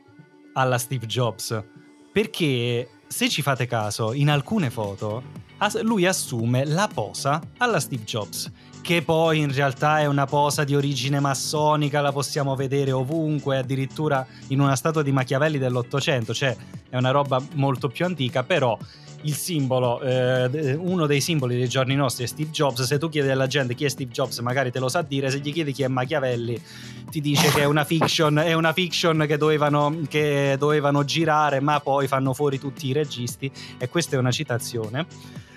alla 0.55 0.79
Steve 0.79 1.07
Jobs. 1.07 1.63
Perché 2.11 2.89
se 3.07 3.29
ci 3.29 3.43
fate 3.43 3.67
caso, 3.67 4.13
in 4.13 4.31
alcune 4.31 4.71
foto 4.71 5.45
lui 5.83 6.07
assume 6.07 6.65
la 6.65 6.89
posa 6.93 7.41
alla 7.59 7.81
Steve 7.81 8.05
Jobs, 8.05 8.51
che 8.87 9.03
poi 9.03 9.41
in 9.41 9.53
realtà 9.53 9.99
è 9.99 10.07
una 10.07 10.27
posa 10.27 10.63
di 10.63 10.77
origine 10.77 11.19
massonica, 11.19 12.01
la 12.01 12.13
possiamo 12.13 12.55
vedere 12.55 12.93
ovunque, 12.93 13.59
addirittura 13.59 14.25
in 14.49 14.61
una 14.61 14.77
statua 14.77 15.03
di 15.03 15.11
Machiavelli 15.11 15.59
dell'Ottocento, 15.59 16.33
cioè 16.33 16.57
è 16.89 16.97
una 16.97 17.11
roba 17.11 17.43
molto 17.55 17.89
più 17.89 18.05
antica, 18.05 18.45
però 18.45 18.79
il 19.23 19.35
simbolo, 19.35 20.01
eh, 20.03 20.75
uno 20.75 21.07
dei 21.07 21.21
simboli 21.21 21.57
dei 21.57 21.69
giorni 21.69 21.97
nostri 21.97 22.23
è 22.23 22.27
Steve 22.29 22.51
Jobs. 22.51 22.81
Se 22.85 22.97
tu 22.97 23.09
chiedi 23.09 23.29
alla 23.29 23.49
gente 23.49 23.75
chi 23.75 23.85
è 23.85 23.89
Steve 23.89 24.13
Jobs, 24.13 24.39
magari 24.39 24.71
te 24.71 24.79
lo 24.79 24.89
sa 24.89 25.03
dire. 25.03 25.31
Se 25.31 25.41
gli 25.41 25.53
chiedi 25.53 25.73
chi 25.73 25.83
è 25.83 25.89
Machiavelli, 25.89 26.63
ti 27.11 27.21
dice 27.21 27.51
che 27.51 27.63
è 27.63 27.65
una 27.65 27.83
fiction, 27.83 28.37
è 28.39 28.53
una 28.53 28.73
fiction 28.73 29.25
che, 29.27 29.37
dovevano, 29.37 30.03
che 30.09 30.55
dovevano 30.61 31.05
girare, 31.05 31.59
ma 31.59 31.81
poi 31.81 32.07
fanno 32.07 32.33
fuori 32.35 32.61
tutti 32.61 32.87
i 32.87 32.93
registi. 32.93 33.51
E 33.79 33.89
questa 33.89 34.15
è 34.15 34.19
una 34.21 34.31
citazione 34.31 35.07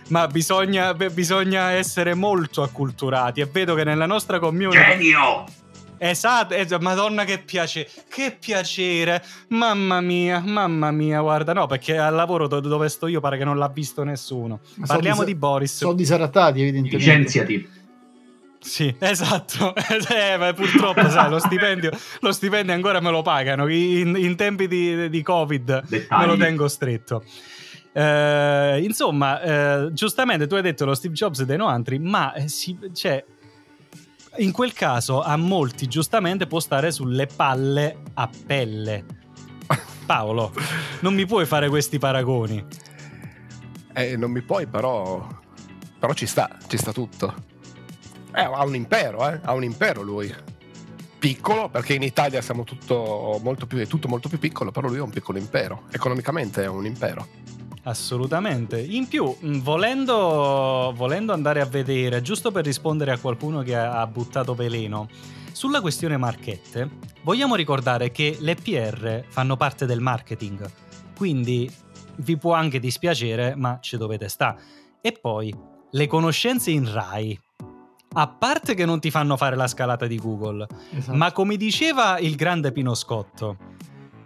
ma 0.10 0.28
bisogna, 0.28 0.94
bisogna, 0.94 1.72
essere 1.72 2.14
molto 2.14 2.62
acculturati 2.62 3.42
e 3.42 3.46
vedo 3.46 3.74
che 3.76 3.84
nella 3.84 4.06
nostra 4.06 4.40
community 4.40 4.78
genio 4.78 5.46
Esatto, 6.02 6.54
esatto, 6.54 6.82
madonna 6.82 7.26
che 7.26 7.40
piacere, 7.40 7.90
che 8.08 8.36
piacere, 8.40 9.22
mamma 9.50 10.00
mia, 10.00 10.40
mamma 10.40 10.92
mia, 10.92 11.20
guarda, 11.20 11.52
no, 11.52 11.68
perché 11.68 11.98
al 11.98 12.16
lavoro 12.16 12.48
dove 12.48 12.88
sto 12.88 13.08
io 13.08 13.20
pare 13.20 13.38
che 13.38 13.44
non 13.44 13.58
l'ha 13.58 13.68
visto 13.68 14.04
nessuno. 14.04 14.62
Ma 14.76 14.86
Parliamo 14.86 15.26
di 15.26 15.36
Boris. 15.36 15.76
Sono 15.76 15.94
disarattati, 15.94 16.62
evidentemente. 16.62 16.98
Licenziati. 16.98 17.70
Sì, 18.62 18.94
esatto. 18.98 19.76
eh, 19.76 20.54
purtroppo, 20.54 21.10
sai, 21.10 21.30
lo 21.30 21.40
stipendio, 21.40 21.92
lo 22.22 22.32
stipendio 22.32 22.74
ancora 22.74 23.02
me 23.02 23.12
lo 23.12 23.22
pagano. 23.22 23.68
In, 23.68 24.16
in 24.16 24.38
tempi 24.38 24.70
di, 24.70 25.10
di 25.10 25.22
Covid 25.22 25.84
Dettagli. 25.86 26.20
me 26.22 26.26
lo 26.26 26.38
tengo 26.38 26.68
stretto. 26.70 27.24
Eh, 27.92 28.82
insomma, 28.84 29.42
eh, 29.42 29.94
giustamente 29.94 30.48
tu 30.48 30.56
hai 30.56 30.62
detto 30.62 30.86
lo 30.86 30.94
Steve 30.94 31.14
Jobs 31.14 31.44
dei 31.44 31.58
Noantri, 31.58 32.00
ma 32.00 32.34
eh, 32.34 32.48
si, 32.48 32.78
cioè, 32.94 33.24
in 34.38 34.52
quel 34.52 34.74
caso 34.74 35.22
a 35.22 35.36
molti 35.36 35.88
giustamente 35.88 36.48
può 36.48 36.60
stare 36.60 36.92
sulle 36.92 37.28
palle 37.28 37.98
a 38.14 38.30
pelle. 38.46 39.06
Paolo, 40.06 40.52
non 41.02 41.14
mi 41.14 41.26
puoi 41.26 41.46
fare 41.46 41.70
questi 41.70 42.00
paragoni. 42.00 42.66
Eh, 43.94 44.18
non 44.18 44.32
mi 44.32 44.42
puoi, 44.42 44.66
però. 44.66 45.28
Però 46.00 46.14
ci 46.14 46.26
sta, 46.26 46.58
ci 46.68 46.78
sta 46.78 46.92
tutto. 46.92 47.34
Eh, 48.34 48.42
ha 48.42 48.64
un 48.64 48.74
impero, 48.76 49.30
eh? 49.30 49.40
Ha 49.44 49.54
un 49.54 49.64
impero 49.64 50.02
lui. 50.02 50.34
Piccolo, 51.20 51.70
perché 51.70 51.94
in 51.94 52.04
Italia 52.04 52.42
siamo 52.42 52.64
tutto 52.64 53.40
molto 53.44 53.68
più, 53.68 53.78
è 53.80 53.86
tutto 53.86 54.08
molto 54.08 54.30
più 54.30 54.40
piccolo, 54.40 54.72
però 54.72 54.88
lui 54.88 55.00
ha 55.00 55.04
un 55.04 55.10
piccolo 55.10 55.38
impero. 55.38 55.84
Economicamente 55.92 56.64
è 56.64 56.68
un 56.68 56.86
impero. 56.86 57.28
Assolutamente. 57.90 58.80
In 58.80 59.08
più, 59.08 59.36
mm, 59.44 59.60
volendo, 59.62 60.94
volendo, 60.96 61.34
andare 61.34 61.60
a 61.60 61.66
vedere, 61.66 62.22
giusto 62.22 62.52
per 62.52 62.64
rispondere 62.64 63.12
a 63.12 63.18
qualcuno 63.18 63.64
che 63.64 63.76
ha, 63.76 64.06
buttato 64.06 64.54
veleno, 64.54 65.10
sulla 65.52 65.82
questione 65.82 66.16
marchette, 66.16 66.88
vogliamo 67.24 67.56
ricordare 67.56 68.12
che 68.12 68.38
le 68.40 68.54
PR 68.54 69.24
fanno 69.28 69.58
parte 69.58 69.88
del 69.88 70.02
marketing. 70.02 70.70
Quindi 71.18 71.70
vi 72.18 72.38
può 72.38 72.54
anche 72.54 72.80
dispiacere, 72.80 73.56
ma 73.56 73.80
ci 73.82 73.98
dovete 73.98 74.30
sta. 74.30 74.56
E 75.02 75.12
poi, 75.12 75.52
le 75.90 76.08
conoscenze 76.08 76.70
in 76.70 76.92
RAI. 76.92 77.40
A 78.12 78.28
parte 78.28 78.76
che 78.76 78.86
non 78.86 79.00
ti 79.00 79.10
fanno 79.10 79.36
fare 79.36 79.56
la 79.56 79.68
scalata 79.68 80.06
di 80.06 80.18
Google, 80.18 80.68
esatto. 80.96 81.18
ma 81.18 81.32
come 81.32 81.58
diceva 81.58 82.20
il 82.20 82.36
grande 82.36 82.72
Pino 82.72 82.94
Scotto, 82.94 83.58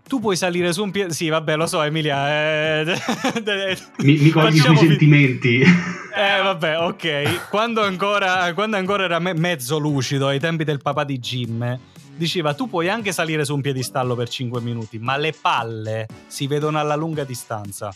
tu 0.07 0.19
puoi 0.19 0.35
salire 0.35 0.73
su 0.73 0.83
un 0.83 0.91
piede. 0.91 1.13
Sì, 1.13 1.29
vabbè, 1.29 1.55
lo 1.55 1.65
so, 1.65 1.81
Emilia. 1.81 2.29
Eh... 2.29 2.85
mi, 3.99 4.17
mi 4.17 4.29
cogli 4.29 4.57
sui 4.57 4.77
fi... 4.77 4.87
sentimenti. 4.87 5.61
Eh, 5.61 6.41
vabbè, 6.41 6.79
ok. 6.79 7.49
Quando 7.49 7.81
ancora, 7.81 8.53
quando 8.53 8.77
ancora 8.77 9.03
era 9.03 9.19
me- 9.19 9.33
mezzo 9.33 9.77
lucido, 9.77 10.27
ai 10.27 10.39
tempi 10.39 10.63
del 10.63 10.81
papà 10.81 11.03
di 11.03 11.19
Jim, 11.19 11.79
diceva: 12.15 12.53
Tu 12.53 12.69
puoi 12.69 12.89
anche 12.89 13.11
salire 13.11 13.45
su 13.45 13.55
un 13.55 13.61
piedistallo 13.61 14.15
per 14.15 14.29
5 14.29 14.61
minuti, 14.61 14.99
ma 14.99 15.17
le 15.17 15.33
palle 15.39 16.07
si 16.27 16.47
vedono 16.47 16.79
alla 16.79 16.95
lunga 16.95 17.23
distanza. 17.23 17.93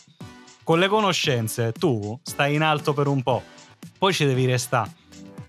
Con 0.64 0.80
le 0.80 0.88
conoscenze, 0.88 1.72
tu 1.72 2.20
stai 2.24 2.56
in 2.56 2.62
alto 2.62 2.94
per 2.94 3.08
un 3.08 3.24
po', 3.24 3.44
poi 3.98 4.14
ci 4.14 4.26
devi 4.26 4.46
restare. 4.46 4.92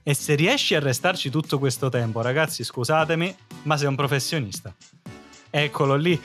E 0.03 0.15
se 0.15 0.35
riesci 0.37 0.75
a 0.75 0.81
restarci 0.81 1.29
tutto 1.29 1.59
questo 1.59 1.89
tempo, 1.89 2.23
ragazzi, 2.23 2.65
scusatemi, 2.65 3.35
ma 3.65 3.77
sei 3.77 3.89
un 3.89 3.95
professionista. 3.95 4.75
Eccolo 5.51 5.97
lì. 5.97 6.21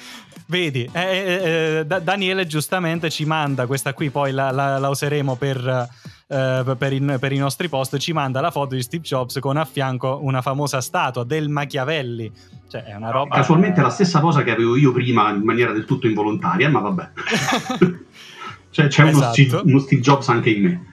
Vedi, 0.46 0.88
eh, 0.92 1.02
eh, 1.02 1.86
eh 1.90 2.02
Daniele 2.02 2.46
giustamente 2.46 3.10
ci 3.10 3.26
manda 3.26 3.66
questa 3.66 3.94
qui, 3.94 4.10
poi 4.10 4.32
la, 4.32 4.52
la, 4.52 4.78
la 4.78 4.90
useremo 4.90 5.36
per, 5.36 5.90
eh, 6.28 6.76
per, 6.78 6.94
in, 6.94 7.18
per, 7.20 7.32
i 7.32 7.38
nostri 7.38 7.70
post. 7.70 7.98
Ci 7.98 8.14
manda 8.14 8.42
la 8.42 8.52
foto 8.52 8.76
di 8.76 8.82
Steve 8.82 9.04
Jobs 9.04 9.40
con 9.40 9.58
a 9.58 9.66
fianco 9.66 10.20
una 10.22 10.42
famosa 10.42 10.82
statua 10.82 11.24
del 11.24 11.50
Machiavelli. 11.50 12.32
Cioè, 12.68 12.84
è 12.84 12.96
una 12.96 13.12
roba. 13.12 13.36
Casualmente 13.36 13.82
la 13.82 13.90
stessa 13.90 14.20
cosa 14.20 14.44
che 14.44 14.52
avevo 14.52 14.76
io 14.76 14.92
prima 14.92 15.30
in 15.30 15.44
maniera 15.44 15.72
del 15.72 15.86
tutto 15.86 16.08
involontaria, 16.08 16.70
ma 16.70 16.80
vabbè. 16.80 17.10
cioè, 18.70 18.88
c'è 18.88 19.06
esatto. 19.06 19.18
uno, 19.18 19.32
Steve, 19.32 19.62
uno 19.64 19.80
Steve 19.80 20.02
Jobs 20.02 20.28
anche 20.30 20.50
in 20.50 20.64
me. 20.64 20.88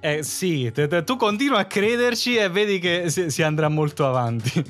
Eh 0.00 0.22
sì, 0.22 0.70
te, 0.72 0.86
te, 0.86 1.04
tu 1.04 1.16
continua 1.16 1.58
a 1.58 1.64
crederci 1.66 2.36
e 2.36 2.48
vedi 2.48 2.78
che 2.78 3.10
si, 3.10 3.30
si 3.30 3.42
andrà 3.42 3.68
molto 3.68 4.06
avanti. 4.06 4.64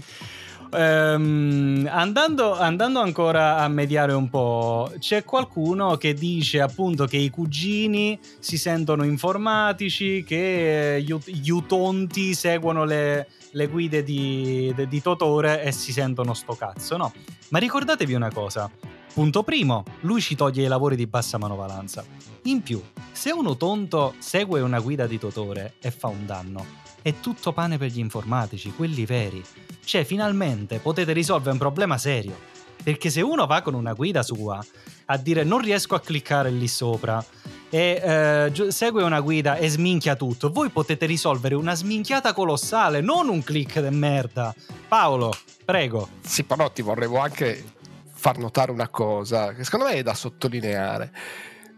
Um, 0.72 1.88
andando, 1.90 2.56
andando, 2.56 3.00
ancora 3.00 3.58
a 3.58 3.68
mediare 3.68 4.12
un 4.12 4.28
po', 4.28 4.92
c'è 5.00 5.24
qualcuno 5.24 5.96
che 5.96 6.14
dice 6.14 6.60
appunto 6.60 7.06
che 7.06 7.16
i 7.16 7.28
cugini 7.28 8.18
si 8.38 8.56
sentono 8.56 9.04
informatici, 9.04 10.22
che 10.24 11.02
gli, 11.04 11.12
gli 11.24 11.50
utonti 11.50 12.34
seguono 12.34 12.84
le, 12.84 13.28
le 13.50 13.66
guide 13.66 14.04
di, 14.04 14.72
di, 14.76 14.86
di, 14.86 15.02
Totore 15.02 15.64
e 15.64 15.72
si 15.72 15.92
sentono 15.92 16.34
sto 16.34 16.54
cazzo, 16.54 16.96
no? 16.96 17.12
Ma 17.48 17.58
ricordatevi 17.58 18.14
una 18.14 18.30
cosa. 18.30 18.70
Punto 19.12 19.42
primo, 19.42 19.82
lui 20.02 20.20
ci 20.20 20.36
toglie 20.36 20.64
i 20.64 20.68
lavori 20.68 20.94
di 20.94 21.08
bassa 21.08 21.36
manovalanza. 21.36 22.04
In 22.42 22.62
più, 22.62 22.80
se 23.10 23.32
uno 23.32 23.56
tonto 23.56 24.14
segue 24.18 24.60
una 24.60 24.78
guida 24.78 25.08
di 25.08 25.18
Totore 25.18 25.74
e 25.80 25.90
fa 25.90 26.06
un 26.06 26.26
danno, 26.26 26.64
è 27.02 27.20
tutto 27.20 27.52
pane 27.52 27.78
per 27.78 27.90
gli 27.90 27.98
informatici, 27.98 28.72
quelli 28.72 29.04
veri. 29.06 29.42
Cioè, 29.84 30.04
finalmente 30.04 30.78
potete 30.78 31.12
risolvere 31.12 31.52
un 31.52 31.58
problema 31.58 31.98
serio. 31.98 32.48
Perché 32.82 33.10
se 33.10 33.20
uno 33.20 33.46
va 33.46 33.60
con 33.62 33.74
una 33.74 33.92
guida 33.92 34.22
sua 34.22 34.64
a 35.06 35.16
dire 35.16 35.44
non 35.44 35.60
riesco 35.60 35.94
a 35.94 36.00
cliccare 36.00 36.50
lì 36.50 36.68
sopra 36.68 37.22
e 37.68 38.00
eh, 38.02 38.70
segue 38.72 39.02
una 39.02 39.20
guida 39.20 39.56
e 39.56 39.68
sminchia 39.68 40.16
tutto, 40.16 40.50
voi 40.50 40.70
potete 40.70 41.06
risolvere 41.06 41.54
una 41.54 41.74
sminchiata 41.74 42.32
colossale, 42.32 43.00
non 43.00 43.28
un 43.28 43.42
click 43.42 43.80
de 43.80 43.90
merda. 43.90 44.54
Paolo, 44.88 45.32
prego. 45.64 46.08
Sì, 46.22 46.44
però 46.44 46.70
ti 46.70 46.82
vorrevo 46.82 47.18
anche 47.18 47.64
far 48.12 48.38
notare 48.38 48.70
una 48.70 48.88
cosa 48.88 49.52
che 49.54 49.64
secondo 49.64 49.86
me 49.86 49.92
è 49.92 50.02
da 50.02 50.14
sottolineare. 50.14 51.12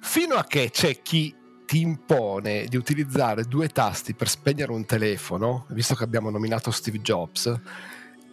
Fino 0.01 0.35
a 0.35 0.45
che 0.45 0.71
c'è 0.71 1.03
chi 1.03 1.35
ti 1.73 1.81
impone 1.81 2.67
di 2.67 2.77
utilizzare 2.77 3.45
due 3.45 3.69
tasti 3.69 4.13
per 4.13 4.29
spegnere 4.29 4.73
un 4.73 4.85
telefono, 4.85 5.65
visto 5.71 5.95
che 5.95 6.05
abbiamo 6.05 6.29
nominato 6.29 6.71
Steve 6.71 7.01
Jobs, 7.01 7.51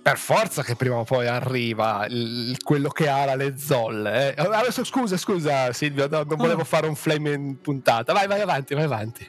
per 0.02 0.18
forza 0.18 0.62
che 0.62 0.76
prima 0.76 0.98
o 0.98 1.06
poi 1.06 1.26
arriva 1.26 2.06
il, 2.10 2.58
quello 2.62 2.90
che 2.90 3.08
ha 3.08 3.34
le 3.36 3.58
zolle. 3.58 4.36
Eh. 4.36 4.42
Adesso 4.42 4.84
scusa, 4.84 5.16
scusa 5.16 5.72
Silvio, 5.72 6.10
no, 6.10 6.24
non 6.24 6.36
volevo 6.36 6.66
fare 6.66 6.86
un 6.86 6.96
flame 6.96 7.32
in 7.32 7.62
puntata. 7.62 8.12
Vai, 8.12 8.28
vai 8.28 8.42
avanti, 8.42 8.74
vai 8.74 8.84
avanti. 8.84 9.26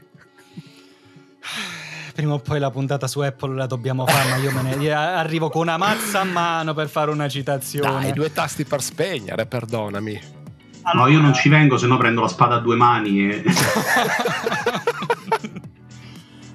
Prima 2.12 2.32
o 2.32 2.40
poi 2.40 2.58
la 2.58 2.72
puntata 2.72 3.06
su 3.06 3.20
Apple 3.20 3.54
la 3.54 3.66
dobbiamo 3.66 4.04
fare, 4.06 4.28
ma 4.28 4.36
io 4.38 4.50
me 4.50 4.74
ne 4.74 4.90
arrivo 4.90 5.50
con 5.50 5.60
una 5.60 5.76
mazza 5.76 6.22
a 6.22 6.24
mano 6.24 6.74
per 6.74 6.88
fare 6.88 7.12
una 7.12 7.28
citazione. 7.28 8.06
Dai, 8.06 8.12
due 8.12 8.32
tasti 8.32 8.64
per 8.64 8.82
spegnere, 8.82 9.46
perdonami. 9.46 10.39
Allora... 10.82 11.08
No, 11.08 11.12
io 11.14 11.20
non 11.20 11.34
ci 11.34 11.48
vengo, 11.48 11.76
se 11.76 11.86
no 11.86 11.96
prendo 11.96 12.20
la 12.22 12.28
spada 12.28 12.56
a 12.56 12.58
due 12.60 12.76
mani 12.76 13.28
e... 13.30 13.42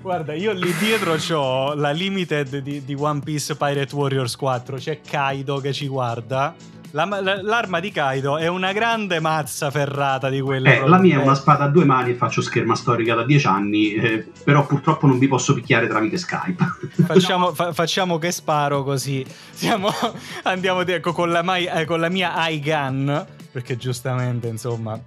Guarda, 0.01 0.33
io 0.33 0.51
lì 0.53 0.71
dietro 0.77 1.15
ho 1.35 1.73
la 1.73 1.89
limited 1.91 2.57
di, 2.59 2.85
di 2.85 2.95
One 2.97 3.21
Piece 3.21 3.55
Pirate 3.55 3.95
Warriors 3.95 4.35
4. 4.35 4.77
C'è 4.77 5.01
Kaido 5.01 5.57
che 5.57 5.73
ci 5.73 5.87
guarda. 5.87 6.53
La- 6.91 7.05
la- 7.05 7.41
l'arma 7.41 7.79
di 7.79 7.91
Kaido 7.91 8.37
è 8.37 8.45
una 8.47 8.71
grande 8.71 9.19
mazza 9.19 9.71
ferrata 9.71 10.29
di 10.29 10.39
quelle. 10.41 10.77
Eh, 10.77 10.87
la 10.87 10.99
mia 10.99 11.19
è 11.19 11.23
una 11.23 11.33
spada 11.33 11.63
a 11.63 11.67
due 11.69 11.85
mani 11.85 12.11
e 12.11 12.13
faccio 12.13 12.41
scherma 12.41 12.75
storica 12.75 13.15
da 13.15 13.23
dieci 13.25 13.47
anni, 13.47 13.93
eh, 13.95 14.27
però 14.43 14.65
purtroppo 14.67 15.07
non 15.07 15.17
vi 15.17 15.27
posso 15.27 15.55
picchiare 15.55 15.87
tramite 15.87 16.17
Skype. 16.17 16.63
Facciamo, 17.05 17.51
fa- 17.53 17.73
facciamo 17.73 18.19
che 18.19 18.31
sparo 18.31 18.83
così. 18.83 19.25
Siamo, 19.51 19.89
andiamo 20.43 20.83
di- 20.83 20.91
ecco, 20.93 21.13
con, 21.13 21.31
la 21.31 21.41
mai- 21.41 21.65
eh, 21.65 21.83
con 21.85 21.99
la 21.99 22.09
mia 22.09 22.31
eye 22.47 22.59
gun. 22.59 23.25
Perché 23.55 23.77
giustamente, 23.77 24.49
insomma, 24.49 25.01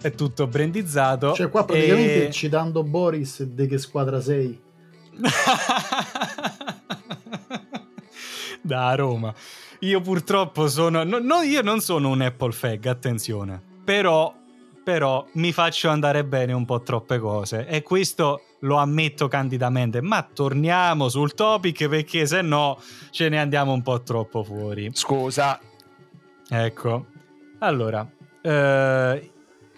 è 0.00 0.12
tutto 0.12 0.46
brandizzato. 0.46 1.32
Cioè, 1.32 1.50
qua 1.50 1.64
praticamente 1.64 2.28
E- 2.28 2.30
citando 2.30 2.84
Boris 2.84 3.42
de 3.42 3.66
che 3.66 3.76
squadra 3.78 4.20
sei. 4.20 4.56
da 8.62 8.94
Roma. 8.94 9.34
Io 9.80 10.00
purtroppo 10.00 10.68
sono. 10.68 11.02
no- 11.02 11.18
no, 11.18 11.40
io 11.42 11.60
non 11.62 11.80
sono 11.80 12.10
un 12.10 12.20
Apple 12.20 12.52
fag, 12.52 12.86
attenzione. 12.86 13.60
Però, 13.84 14.32
però 14.84 15.26
mi 15.32 15.52
faccio 15.52 15.88
andare 15.88 16.24
bene 16.24 16.52
un 16.52 16.64
po' 16.64 16.82
troppe 16.82 17.18
cose. 17.18 17.66
E 17.66 17.82
questo 17.82 18.42
lo 18.60 18.76
ammetto 18.76 19.26
candidamente. 19.26 20.00
Ma 20.00 20.24
torniamo 20.32 21.08
sul 21.08 21.34
topic 21.34 21.88
perché 21.88 22.26
se 22.26 22.42
no 22.42 22.80
ce 23.10 23.28
ne 23.28 23.40
andiamo 23.40 23.72
un 23.72 23.82
po' 23.82 24.00
troppo 24.02 24.44
fuori. 24.44 24.88
Scusa, 24.92 25.58
Ecco. 26.48 27.06
Allora, 27.62 28.04
eh, 28.40 29.30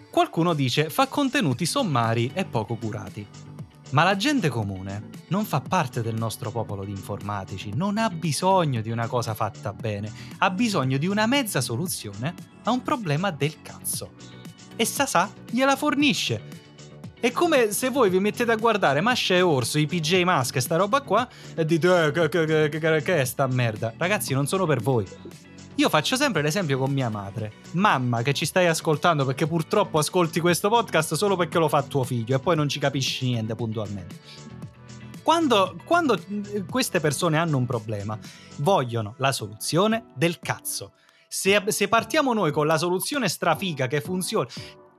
qualcuno 0.09 0.53
dice 0.55 0.89
fa 0.89 1.07
contenuti 1.07 1.65
sommari 1.67 2.31
e 2.33 2.43
poco 2.45 2.75
curati. 2.77 3.25
Ma 3.91 4.03
la 4.03 4.15
gente 4.15 4.49
comune 4.49 5.09
non 5.27 5.45
fa 5.45 5.61
parte 5.61 6.01
del 6.01 6.15
nostro 6.15 6.49
popolo 6.49 6.83
di 6.83 6.89
informatici, 6.89 7.71
non 7.75 7.99
ha 7.99 8.09
bisogno 8.09 8.81
di 8.81 8.89
una 8.89 9.05
cosa 9.07 9.35
fatta 9.35 9.71
bene, 9.71 10.11
ha 10.39 10.49
bisogno 10.49 10.97
di 10.97 11.05
una 11.07 11.27
mezza 11.27 11.61
soluzione 11.61 12.33
a 12.63 12.71
un 12.71 12.81
problema 12.81 13.29
del 13.29 13.61
cazzo. 13.61 14.11
E 14.75 14.83
Sasà 14.83 15.31
gliela 15.51 15.75
fornisce. 15.75 16.63
È 17.19 17.31
come 17.31 17.71
se 17.71 17.89
voi 17.89 18.09
vi 18.09 18.19
mettete 18.19 18.51
a 18.51 18.55
guardare 18.55 19.01
Masha 19.01 19.35
e 19.35 19.41
Orso, 19.41 19.77
i 19.77 19.85
PJ 19.85 20.23
Mask 20.23 20.55
e 20.55 20.59
sta 20.59 20.75
roba 20.75 21.01
qua 21.01 21.27
e 21.55 21.63
dite 21.65 22.05
eh, 22.05 22.11
che, 22.11 22.29
che- 22.29 22.69
che- 22.69 23.01
che- 23.01 23.21
è 23.21 23.25
sta 23.25 23.45
merda. 23.47 23.93
Ragazzi, 23.95 24.33
non 24.33 24.47
sono 24.47 24.65
per 24.65 24.81
voi. 24.81 25.05
Io 25.77 25.89
faccio 25.89 26.15
sempre 26.15 26.41
l'esempio 26.41 26.77
con 26.77 26.93
mia 26.93 27.09
madre. 27.09 27.51
Mamma, 27.71 28.21
che 28.21 28.33
ci 28.33 28.45
stai 28.45 28.67
ascoltando 28.67 29.25
perché 29.25 29.45
purtroppo 29.45 29.97
ascolti 29.97 30.39
questo 30.39 30.69
podcast 30.69 31.15
solo 31.15 31.35
perché 31.35 31.57
lo 31.57 31.67
fa 31.67 31.83
tuo 31.83 32.05
figlio 32.05 32.37
e 32.37 32.39
poi 32.39 32.55
non 32.55 32.69
ci 32.69 32.79
capisci 32.79 33.25
niente 33.25 33.55
puntualmente. 33.55 34.15
Quando, 35.21 35.75
quando 35.83 36.17
queste 36.69 37.01
persone 37.01 37.37
hanno 37.37 37.57
un 37.57 37.65
problema, 37.65 38.17
vogliono 38.57 39.15
la 39.17 39.33
soluzione 39.33 40.05
del 40.15 40.39
cazzo. 40.39 40.93
Se, 41.27 41.61
se 41.67 41.89
partiamo 41.89 42.31
noi 42.31 42.51
con 42.51 42.67
la 42.67 42.77
soluzione 42.77 43.27
strafiga 43.27 43.87
che 43.87 43.99
funziona, 43.99 44.47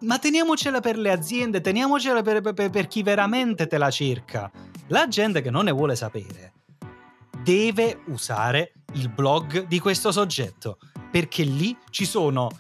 ma 0.01 0.19
teniamocela 0.19 0.81
per 0.81 0.99
le 0.99 1.11
aziende, 1.11 1.63
teniamocela 1.63 2.21
per, 2.21 2.53
per- 2.53 2.69
per 2.69 2.87
chi 2.87 3.03
veramente 3.03 3.67
te 3.67 3.79
la 3.79 3.91
cerca. 3.91 4.51
La 4.89 5.09
gente 5.09 5.41
che 5.41 5.51
non 5.51 5.65
ne 5.65 5.73
vuole 5.73 5.97
sapere 5.97 6.53
deve 7.47 8.01
usare 8.07 8.73
il 8.95 9.09
blog 9.09 9.69
di 9.69 9.79
questo 9.79 10.11
soggetto 10.11 10.79
perché 11.13 11.45
lì 11.45 11.77
ci 11.91 12.05
sono 12.05 12.51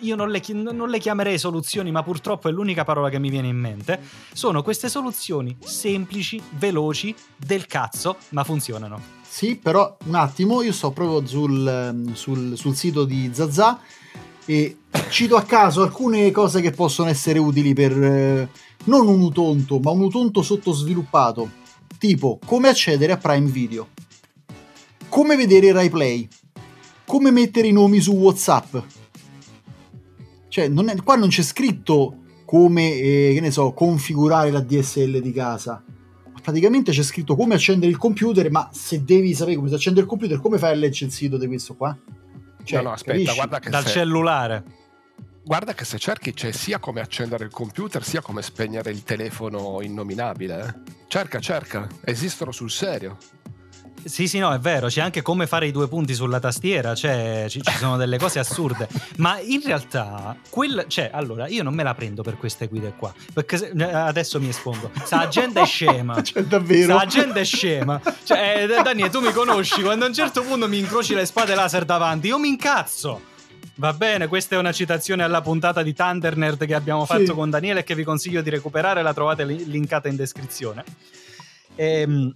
io 0.00 0.16
non 0.16 0.30
le, 0.30 0.42
non 0.48 0.88
le 0.88 0.98
chiamerei 0.98 1.38
soluzioni 1.38 1.92
ma 1.92 2.02
purtroppo 2.02 2.48
è 2.48 2.50
l'unica 2.50 2.82
parola 2.82 3.08
che 3.08 3.20
mi 3.20 3.30
viene 3.30 3.46
in 3.46 3.56
mente 3.56 4.00
sono 4.32 4.64
queste 4.64 4.88
soluzioni 4.88 5.56
semplici 5.62 6.42
veloci 6.56 7.14
del 7.36 7.66
cazzo 7.66 8.16
ma 8.30 8.42
funzionano. 8.42 9.18
Sì, 9.28 9.54
però 9.54 9.96
un 10.06 10.16
attimo, 10.16 10.60
io 10.62 10.72
sto 10.72 10.90
proprio 10.90 11.24
sul, 11.24 12.10
sul- 12.14 12.56
sul 12.56 12.74
sito 12.74 13.04
di 13.04 13.30
Zazà 13.32 13.78
e 14.44 14.78
cito 15.08 15.36
a 15.36 15.42
caso 15.42 15.82
alcune 15.82 16.32
cose 16.32 16.60
che 16.60 16.72
possono 16.72 17.08
essere 17.08 17.38
utili 17.38 17.74
per 17.74 17.92
eh, 17.92 18.48
non 18.84 19.06
un 19.06 19.20
utonto, 19.20 19.78
ma 19.78 19.92
un 19.92 20.00
utonto 20.00 20.42
sottosviluppato, 20.42 21.59
tipo 22.00 22.38
come 22.46 22.68
accedere 22.68 23.12
a 23.12 23.18
Prime 23.18 23.50
Video, 23.50 23.88
come 25.10 25.36
vedere 25.36 25.66
il 25.68 25.74
replay, 25.74 26.26
come 27.04 27.30
mettere 27.30 27.68
i 27.68 27.72
nomi 27.72 28.00
su 28.00 28.12
WhatsApp. 28.12 28.76
Cioè, 30.48 30.68
non 30.68 30.88
è- 30.88 30.96
qua 31.02 31.16
non 31.16 31.28
c'è 31.28 31.42
scritto 31.42 32.22
come, 32.46 32.94
eh, 32.94 33.30
che 33.34 33.40
ne 33.40 33.50
so, 33.50 33.72
configurare 33.72 34.50
la 34.50 34.60
DSL 34.60 35.20
di 35.20 35.32
casa 35.32 35.84
praticamente 36.40 36.90
c'è 36.90 37.02
scritto 37.02 37.36
come 37.36 37.54
accendere 37.54 37.90
il 37.90 37.98
computer, 37.98 38.50
ma 38.50 38.70
se 38.72 39.04
devi 39.04 39.34
sapere 39.34 39.56
come 39.56 39.68
si 39.68 39.74
accende 39.74 40.00
il 40.00 40.06
computer, 40.06 40.40
come 40.40 40.56
fai 40.56 40.72
a 40.72 40.74
leggere 40.74 41.06
il 41.06 41.12
sito 41.12 41.36
di 41.36 41.46
questo 41.46 41.76
qua? 41.76 41.94
Cioè, 42.64 42.78
no, 42.78 42.88
no, 42.88 42.94
aspetta, 42.94 43.12
capisci? 43.18 43.34
guarda 43.34 43.58
che, 43.58 43.68
dal 43.70 43.84
se, 43.84 43.90
cellulare 43.90 44.64
guarda 45.42 45.74
che 45.74 45.84
se 45.84 45.98
cerchi 45.98 46.32
c'è 46.32 46.52
sia 46.52 46.78
come 46.78 47.00
accendere 47.00 47.44
il 47.44 47.50
computer 47.50 48.04
sia 48.04 48.20
come 48.20 48.42
spegnere 48.42 48.90
il 48.90 49.02
telefono 49.04 49.80
innominabile. 49.82 50.66
eh. 50.86 50.92
Cerca, 51.08 51.40
cerca, 51.40 51.86
esistono 52.04 52.52
sul 52.52 52.70
serio. 52.70 53.16
Sì, 54.02 54.28
sì, 54.28 54.38
no, 54.38 54.50
è 54.54 54.58
vero, 54.58 54.86
c'è 54.86 55.02
anche 55.02 55.20
come 55.20 55.46
fare 55.46 55.66
i 55.66 55.72
due 55.72 55.86
punti 55.86 56.14
sulla 56.14 56.40
tastiera, 56.40 56.94
cioè 56.94 57.44
ci, 57.50 57.60
ci 57.60 57.76
sono 57.76 57.98
delle 57.98 58.16
cose 58.16 58.38
assurde, 58.38 58.88
ma 59.18 59.38
in 59.40 59.60
realtà, 59.62 60.34
quel, 60.48 60.86
cioè, 60.88 61.10
allora, 61.12 61.48
io 61.48 61.62
non 61.62 61.74
me 61.74 61.82
la 61.82 61.92
prendo 61.94 62.22
per 62.22 62.38
queste 62.38 62.66
guide 62.66 62.94
qua, 62.96 63.12
perché 63.34 63.58
se- 63.58 63.72
eh, 63.76 63.82
adesso 63.92 64.40
mi 64.40 64.48
espongo, 64.48 64.90
sa 65.04 65.28
gente 65.28 65.60
è 65.60 65.66
scema, 65.66 66.16
Cioè, 66.24 66.44
davvero? 66.44 66.98
sa 66.98 67.04
gente 67.04 67.40
è 67.40 67.44
scema, 67.44 68.00
cioè, 68.24 68.62
eh, 68.62 68.82
Daniele, 68.82 69.10
tu 69.10 69.20
mi 69.20 69.32
conosci, 69.32 69.82
quando 69.82 70.06
a 70.06 70.08
un 70.08 70.14
certo 70.14 70.40
punto 70.44 70.66
mi 70.66 70.78
incroci 70.78 71.12
le 71.12 71.26
spade 71.26 71.54
laser 71.54 71.84
davanti, 71.84 72.28
io 72.28 72.38
mi 72.38 72.48
incazzo. 72.48 73.28
Va 73.80 73.94
bene, 73.94 74.26
questa 74.28 74.56
è 74.56 74.58
una 74.58 74.72
citazione 74.72 75.22
alla 75.22 75.40
puntata 75.40 75.82
di 75.82 75.94
Thunder 75.94 76.36
Nerd 76.36 76.66
che 76.66 76.74
abbiamo 76.74 77.06
fatto 77.06 77.24
Sì. 77.24 77.32
con 77.32 77.48
Daniele 77.48 77.80
e 77.80 77.82
che 77.82 77.94
vi 77.94 78.04
consiglio 78.04 78.42
di 78.42 78.50
recuperare, 78.50 79.00
la 79.00 79.14
trovate 79.14 79.46
li- 79.46 79.64
linkata 79.70 80.06
in 80.06 80.16
descrizione. 80.16 80.84
Ehm, 81.76 82.30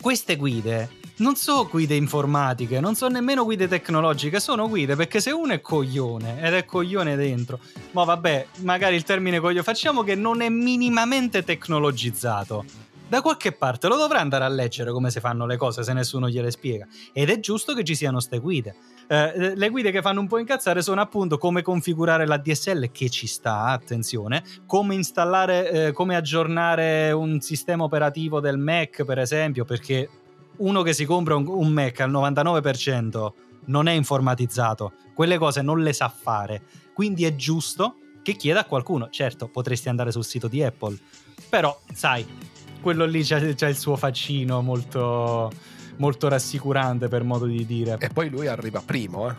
queste 0.00 0.36
guide 0.36 0.88
non 1.16 1.34
sono 1.34 1.66
guide 1.66 1.96
informatiche, 1.96 2.78
non 2.78 2.94
sono 2.94 3.14
nemmeno 3.14 3.42
guide 3.42 3.66
tecnologiche, 3.66 4.38
sono 4.38 4.68
guide 4.68 4.94
perché 4.94 5.20
se 5.20 5.32
uno 5.32 5.54
è 5.54 5.60
coglione 5.60 6.40
ed 6.40 6.54
è 6.54 6.64
coglione 6.64 7.16
dentro, 7.16 7.58
ma 7.90 8.04
vabbè, 8.04 8.46
magari 8.58 8.94
il 8.94 9.02
termine 9.02 9.40
coglione, 9.40 9.64
facciamo 9.64 10.04
che 10.04 10.14
non 10.14 10.40
è 10.40 10.48
minimamente 10.48 11.42
tecnologizzato. 11.42 12.64
Da 13.08 13.22
qualche 13.22 13.52
parte 13.52 13.86
lo 13.86 13.96
dovrà 13.96 14.18
andare 14.18 14.44
a 14.44 14.48
leggere 14.48 14.90
come 14.90 15.12
si 15.12 15.20
fanno 15.20 15.46
le 15.46 15.56
cose 15.56 15.84
se 15.84 15.92
nessuno 15.92 16.28
gliele 16.28 16.50
spiega. 16.50 16.88
Ed 17.12 17.30
è 17.30 17.38
giusto 17.38 17.72
che 17.72 17.84
ci 17.84 17.94
siano 17.94 18.18
ste 18.18 18.40
guide. 18.40 18.74
Eh, 19.06 19.54
le 19.54 19.68
guide 19.68 19.92
che 19.92 20.02
fanno 20.02 20.18
un 20.18 20.26
po' 20.26 20.38
incazzare 20.38 20.82
sono 20.82 21.00
appunto 21.00 21.38
come 21.38 21.62
configurare 21.62 22.26
la 22.26 22.36
DSL, 22.36 22.90
che 22.90 23.08
ci 23.08 23.28
sta, 23.28 23.66
attenzione, 23.66 24.42
come 24.66 24.96
installare, 24.96 25.70
eh, 25.70 25.92
come 25.92 26.16
aggiornare 26.16 27.12
un 27.12 27.40
sistema 27.40 27.84
operativo 27.84 28.40
del 28.40 28.58
Mac, 28.58 29.04
per 29.04 29.20
esempio, 29.20 29.64
perché 29.64 30.08
uno 30.56 30.82
che 30.82 30.92
si 30.92 31.04
compra 31.04 31.36
un, 31.36 31.46
un 31.46 31.68
Mac 31.68 32.00
al 32.00 32.10
99% 32.10 33.32
non 33.66 33.86
è 33.86 33.92
informatizzato, 33.92 34.94
quelle 35.14 35.38
cose 35.38 35.62
non 35.62 35.80
le 35.80 35.92
sa 35.92 36.08
fare, 36.08 36.62
quindi 36.92 37.24
è 37.24 37.36
giusto 37.36 37.98
che 38.22 38.34
chieda 38.34 38.60
a 38.60 38.64
qualcuno. 38.64 39.10
Certo, 39.10 39.46
potresti 39.46 39.88
andare 39.88 40.10
sul 40.10 40.24
sito 40.24 40.48
di 40.48 40.60
Apple, 40.64 40.98
però 41.48 41.78
sai, 41.94 42.26
quello 42.86 43.04
lì 43.04 43.24
c'ha, 43.24 43.40
c'ha 43.56 43.66
il 43.66 43.76
suo 43.76 43.96
faccino 43.96 44.62
molto, 44.62 45.50
molto 45.96 46.28
rassicurante 46.28 47.08
per 47.08 47.24
modo 47.24 47.44
di 47.44 47.66
dire. 47.66 47.96
E 47.98 48.10
poi 48.10 48.30
lui 48.30 48.46
arriva 48.46 48.80
primo, 48.80 49.28
eh, 49.28 49.34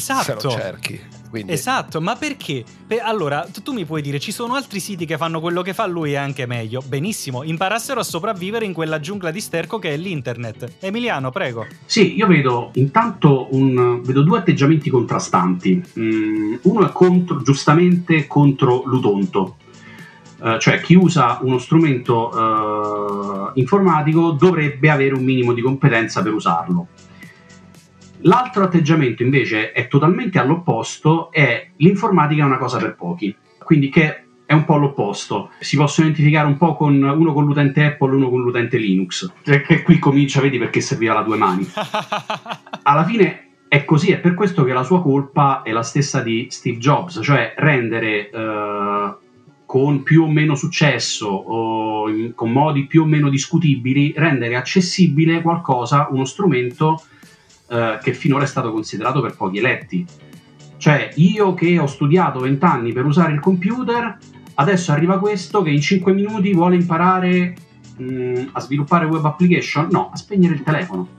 se 0.00 0.12
Esatto. 0.12 0.48
lo 0.48 0.50
cerchi. 0.50 1.00
Quindi, 1.30 1.52
Esatto, 1.52 2.00
ma 2.00 2.16
perché? 2.16 2.64
Per- 2.88 3.02
allora, 3.04 3.46
tu, 3.52 3.62
tu 3.62 3.72
mi 3.72 3.84
puoi 3.84 4.02
dire, 4.02 4.18
ci 4.18 4.32
sono 4.32 4.54
altri 4.56 4.80
siti 4.80 5.06
che 5.06 5.16
fanno 5.16 5.40
quello 5.40 5.62
che 5.62 5.74
fa 5.74 5.86
lui 5.86 6.10
e 6.10 6.16
anche 6.16 6.44
meglio. 6.44 6.82
Benissimo, 6.84 7.44
imparassero 7.44 8.00
a 8.00 8.02
sopravvivere 8.02 8.64
in 8.64 8.72
quella 8.72 8.98
giungla 8.98 9.30
di 9.30 9.40
sterco 9.40 9.78
che 9.78 9.90
è 9.90 9.96
l'internet. 9.96 10.78
Emiliano, 10.80 11.30
prego. 11.30 11.66
Sì, 11.86 12.16
io 12.16 12.26
vedo 12.26 12.70
intanto 12.74 13.46
un, 13.52 14.02
vedo 14.02 14.22
due 14.22 14.38
atteggiamenti 14.38 14.90
contrastanti. 14.90 15.80
Mm, 16.00 16.54
uno 16.62 16.84
è 16.84 16.90
contro, 16.90 17.42
giustamente 17.42 18.26
contro 18.26 18.82
l'utonto, 18.86 19.58
Eh, 20.42 20.58
cioè 20.58 20.80
chi 20.80 20.94
usa 20.94 21.38
uno 21.42 21.58
strumento 21.58 22.32
eh, 22.32 23.50
informatico 23.54 24.30
dovrebbe 24.32 24.90
avere 24.90 25.14
un 25.14 25.24
minimo 25.24 25.52
di 25.52 25.60
competenza 25.60 26.22
per 26.22 26.32
usarlo. 26.32 26.88
L'altro 28.22 28.64
atteggiamento 28.64 29.22
invece 29.22 29.72
è 29.72 29.88
totalmente 29.88 30.38
all'opposto, 30.38 31.30
è 31.30 31.70
l'informatica 31.76 32.42
è 32.42 32.46
una 32.46 32.58
cosa 32.58 32.78
per 32.78 32.94
pochi, 32.94 33.34
quindi 33.62 33.88
che 33.88 34.24
è 34.44 34.52
un 34.52 34.64
po' 34.64 34.76
l'opposto. 34.76 35.50
Si 35.60 35.76
possono 35.76 36.08
identificare 36.08 36.46
un 36.46 36.56
po' 36.56 36.74
con 36.74 37.00
uno 37.00 37.32
con 37.32 37.44
l'utente 37.44 37.84
Apple 37.84 38.12
e 38.12 38.16
uno 38.16 38.28
con 38.28 38.42
l'utente 38.42 38.78
Linux. 38.78 39.32
Cioè 39.42 39.62
che 39.62 39.82
qui 39.82 39.98
comincia, 39.98 40.40
vedi 40.40 40.58
perché 40.58 40.80
serviva 40.80 41.14
la 41.14 41.22
due 41.22 41.36
mani 41.36 41.66
alla 42.82 43.04
fine 43.04 43.44
è 43.68 43.84
così, 43.84 44.10
è 44.10 44.18
per 44.18 44.34
questo 44.34 44.64
che 44.64 44.72
la 44.72 44.82
sua 44.82 45.00
colpa 45.00 45.62
è 45.62 45.70
la 45.70 45.84
stessa 45.84 46.22
di 46.22 46.48
Steve 46.50 46.78
Jobs, 46.78 47.20
cioè 47.22 47.54
rendere 47.56 48.28
eh, 48.28 49.14
con 49.70 50.02
più 50.02 50.24
o 50.24 50.28
meno 50.28 50.56
successo 50.56 51.28
o 51.28 52.08
in, 52.08 52.34
con 52.34 52.50
modi 52.50 52.86
più 52.86 53.02
o 53.02 53.04
meno 53.04 53.28
discutibili, 53.28 54.12
rendere 54.16 54.56
accessibile 54.56 55.42
qualcosa, 55.42 56.08
uno 56.10 56.24
strumento 56.24 57.00
eh, 57.68 58.00
che 58.02 58.12
finora 58.12 58.42
è 58.42 58.48
stato 58.48 58.72
considerato 58.72 59.20
per 59.20 59.36
pochi 59.36 59.58
eletti. 59.58 60.04
Cioè, 60.76 61.12
io 61.14 61.54
che 61.54 61.78
ho 61.78 61.86
studiato 61.86 62.40
vent'anni 62.40 62.92
per 62.92 63.04
usare 63.04 63.32
il 63.32 63.38
computer, 63.38 64.18
adesso 64.54 64.90
arriva 64.90 65.20
questo 65.20 65.62
che 65.62 65.70
in 65.70 65.80
5 65.80 66.12
minuti 66.14 66.52
vuole 66.52 66.74
imparare 66.74 67.54
mh, 67.96 68.02
mm, 68.02 68.34
a 68.50 68.58
sviluppare 68.58 69.04
web 69.04 69.24
application? 69.24 69.86
No, 69.92 70.10
a 70.12 70.16
spegnere 70.16 70.54
il 70.54 70.64
telefono. 70.64 71.10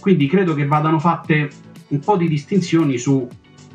Quindi 0.00 0.26
credo 0.26 0.54
che 0.54 0.64
vadano 0.64 0.98
fatte 0.98 1.50
un 1.88 2.00
po' 2.00 2.16
di 2.16 2.28
distinzioni 2.28 2.96
su 2.96 3.28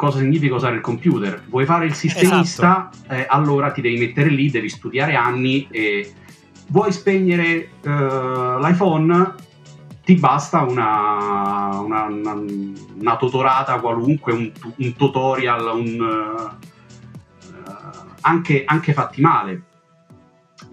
cosa 0.03 0.19
significa 0.19 0.55
usare 0.55 0.75
il 0.75 0.81
computer. 0.81 1.45
Vuoi 1.47 1.63
fare 1.65 1.85
il 1.85 1.93
sistemista? 1.93 2.89
Esatto. 2.91 3.13
Eh, 3.13 3.25
allora 3.29 3.71
ti 3.71 3.79
devi 3.79 3.97
mettere 3.97 4.27
lì, 4.27 4.49
devi 4.49 4.67
studiare 4.67 5.15
anni 5.15 5.65
e 5.71 6.11
vuoi 6.67 6.91
spegnere 6.91 7.69
uh, 7.83 8.59
l'iPhone? 8.59 9.35
Ti 10.03 10.15
basta 10.15 10.63
una, 10.63 11.79
una, 11.79 12.03
una, 12.03 12.43
una 12.99 13.15
tutorata 13.15 13.79
qualunque, 13.79 14.33
un, 14.33 14.51
un 14.75 14.93
tutorial, 14.97 15.71
un, 15.73 16.51
uh, 17.55 17.63
anche, 18.19 18.63
anche 18.65 18.91
fatti 18.91 19.21
male. 19.21 19.63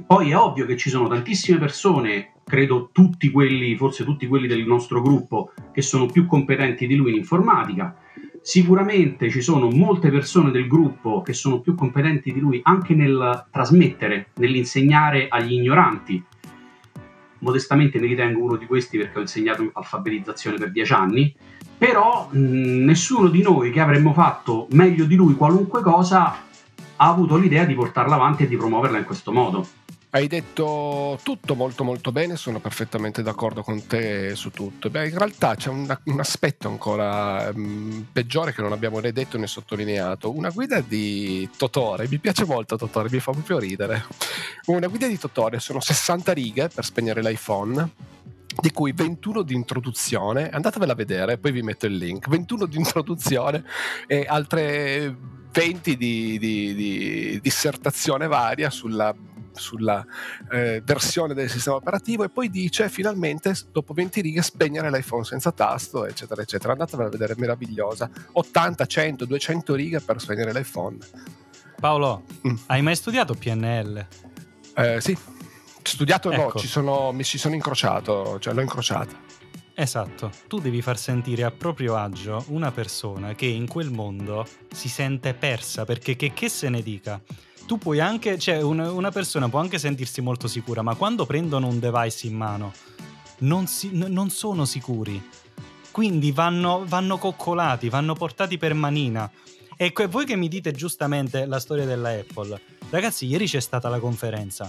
Poi 0.04 0.30
è 0.30 0.36
ovvio 0.36 0.66
che 0.66 0.76
ci 0.76 0.90
sono 0.90 1.06
tantissime 1.06 1.58
persone 1.58 2.32
credo 2.44 2.88
tutti 2.90 3.30
quelli, 3.30 3.76
forse 3.76 4.02
tutti 4.02 4.26
quelli 4.26 4.48
del 4.48 4.66
nostro 4.66 5.00
gruppo, 5.00 5.52
che 5.72 5.82
sono 5.82 6.06
più 6.06 6.26
competenti 6.26 6.88
di 6.88 6.96
lui 6.96 7.10
in 7.10 7.18
informatica. 7.18 7.94
Sicuramente 8.42 9.28
ci 9.28 9.42
sono 9.42 9.68
molte 9.68 10.10
persone 10.10 10.50
del 10.50 10.66
gruppo 10.66 11.20
che 11.20 11.34
sono 11.34 11.60
più 11.60 11.74
competenti 11.74 12.32
di 12.32 12.40
lui 12.40 12.60
anche 12.62 12.94
nel 12.94 13.46
trasmettere, 13.50 14.28
nell'insegnare 14.36 15.28
agli 15.28 15.52
ignoranti. 15.52 16.22
Modestamente 17.40 17.98
ne 17.98 18.06
ritengo 18.06 18.42
uno 18.42 18.56
di 18.56 18.66
questi 18.66 18.98
perché 18.98 19.18
ho 19.18 19.22
insegnato 19.22 19.70
alfabetizzazione 19.72 20.56
per 20.56 20.72
dieci 20.72 20.92
anni, 20.92 21.34
però 21.76 22.28
mh, 22.30 22.38
nessuno 22.84 23.28
di 23.28 23.42
noi 23.42 23.70
che 23.70 23.80
avremmo 23.80 24.12
fatto 24.12 24.66
meglio 24.70 25.04
di 25.04 25.16
lui 25.16 25.34
qualunque 25.34 25.82
cosa 25.82 26.48
ha 27.02 27.08
avuto 27.08 27.36
l'idea 27.36 27.64
di 27.64 27.74
portarla 27.74 28.14
avanti 28.14 28.42
e 28.42 28.48
di 28.48 28.56
promuoverla 28.56 28.98
in 28.98 29.04
questo 29.04 29.32
modo. 29.32 29.66
Hai 30.12 30.26
detto 30.26 31.20
tutto 31.22 31.54
molto 31.54 31.84
molto 31.84 32.10
bene, 32.10 32.34
sono 32.34 32.58
perfettamente 32.58 33.22
d'accordo 33.22 33.62
con 33.62 33.86
te 33.86 34.34
su 34.34 34.50
tutto. 34.50 34.90
Beh, 34.90 35.08
in 35.08 35.16
realtà 35.16 35.54
c'è 35.54 35.68
un, 35.68 35.96
un 36.02 36.18
aspetto 36.18 36.66
ancora 36.66 37.48
um, 37.54 38.06
peggiore 38.10 38.52
che 38.52 38.60
non 38.60 38.72
abbiamo 38.72 38.98
né 38.98 39.12
detto 39.12 39.38
né 39.38 39.46
sottolineato. 39.46 40.34
Una 40.34 40.50
guida 40.50 40.80
di 40.80 41.48
Totore, 41.56 42.08
mi 42.08 42.18
piace 42.18 42.44
molto 42.44 42.76
Totore, 42.76 43.08
mi 43.08 43.20
fa 43.20 43.30
proprio 43.30 43.60
ridere. 43.60 44.04
Una 44.66 44.88
guida 44.88 45.06
di 45.06 45.16
Totore 45.16 45.60
sono 45.60 45.78
60 45.78 46.32
righe 46.32 46.66
per 46.66 46.84
spegnere 46.84 47.22
l'iPhone 47.22 47.90
di 48.60 48.72
cui 48.72 48.90
21 48.90 49.42
di 49.42 49.54
introduzione, 49.54 50.50
andatevela 50.50 50.92
a 50.92 50.96
vedere, 50.96 51.38
poi 51.38 51.52
vi 51.52 51.62
metto 51.62 51.86
il 51.86 51.94
link, 51.94 52.28
21 52.28 52.66
di 52.66 52.76
introduzione 52.78 53.62
e 54.08 54.26
altre 54.28 55.16
20 55.52 55.96
di, 55.96 56.36
di, 56.36 56.74
di 56.74 57.40
dissertazione 57.40 58.26
varia 58.26 58.70
sulla 58.70 59.14
sulla 59.52 60.04
eh, 60.50 60.82
versione 60.84 61.34
del 61.34 61.50
sistema 61.50 61.76
operativo 61.76 62.24
e 62.24 62.28
poi 62.28 62.50
dice 62.50 62.88
finalmente 62.88 63.54
dopo 63.72 63.92
20 63.92 64.20
righe 64.20 64.42
spegnere 64.42 64.90
l'iPhone 64.90 65.24
senza 65.24 65.52
tasto 65.52 66.06
eccetera 66.06 66.42
eccetera. 66.42 66.72
Andatevela 66.72 67.08
a 67.08 67.10
vedere 67.10 67.34
è 67.34 67.36
meravigliosa. 67.38 68.10
80, 68.32 68.86
100, 68.86 69.24
200 69.24 69.74
righe 69.74 70.00
per 70.00 70.20
spegnere 70.20 70.52
l'iPhone. 70.52 70.98
Paolo 71.78 72.24
mm. 72.46 72.54
hai 72.66 72.82
mai 72.82 72.96
studiato 72.96 73.34
PNL? 73.34 74.06
Eh, 74.74 75.00
sì. 75.00 75.16
Studiato 75.82 76.30
ecco. 76.30 76.52
no 76.54 76.58
ci 76.58 76.66
sono, 76.66 77.10
mi 77.12 77.24
ci 77.24 77.38
sono 77.38 77.54
incrociato 77.54 78.38
cioè 78.38 78.54
l'ho 78.54 78.60
incrociata. 78.60 79.38
Esatto, 79.80 80.30
tu 80.46 80.58
devi 80.58 80.82
far 80.82 80.98
sentire 80.98 81.42
a 81.42 81.50
proprio 81.50 81.96
agio 81.96 82.44
una 82.48 82.70
persona 82.70 83.34
che 83.34 83.46
in 83.46 83.66
quel 83.66 83.90
mondo 83.90 84.46
si 84.70 84.90
sente 84.90 85.32
persa 85.32 85.86
perché 85.86 86.16
che, 86.16 86.34
che 86.34 86.50
se 86.50 86.68
ne 86.68 86.82
dica 86.82 87.18
tu 87.70 87.78
puoi 87.78 88.00
anche, 88.00 88.36
cioè 88.36 88.60
una, 88.60 88.90
una, 88.90 89.12
persona 89.12 89.48
può 89.48 89.60
anche 89.60 89.78
sentirsi 89.78 90.20
molto 90.20 90.48
sicura, 90.48 90.82
ma 90.82 90.96
quando 90.96 91.24
prendono 91.24 91.68
un 91.68 91.78
device 91.78 92.26
in 92.26 92.34
mano 92.34 92.72
non, 93.42 93.68
si, 93.68 93.90
n- 93.92 94.08
non 94.08 94.28
sono 94.28 94.64
sicuri. 94.64 95.22
Quindi 95.92 96.32
vanno, 96.32 96.82
vanno, 96.84 97.16
coccolati, 97.16 97.88
vanno 97.88 98.14
portati 98.14 98.58
per 98.58 98.74
manina. 98.74 99.30
E 99.76 99.92
voi 100.08 100.24
che 100.26 100.34
mi 100.34 100.48
dite 100.48 100.72
giustamente 100.72 101.46
la 101.46 101.60
storia 101.60 101.84
della 101.84 102.10
Apple, 102.10 102.60
ragazzi, 102.90 103.26
ieri 103.26 103.46
c'è 103.46 103.60
stata 103.60 103.88
la 103.88 104.00
conferenza. 104.00 104.68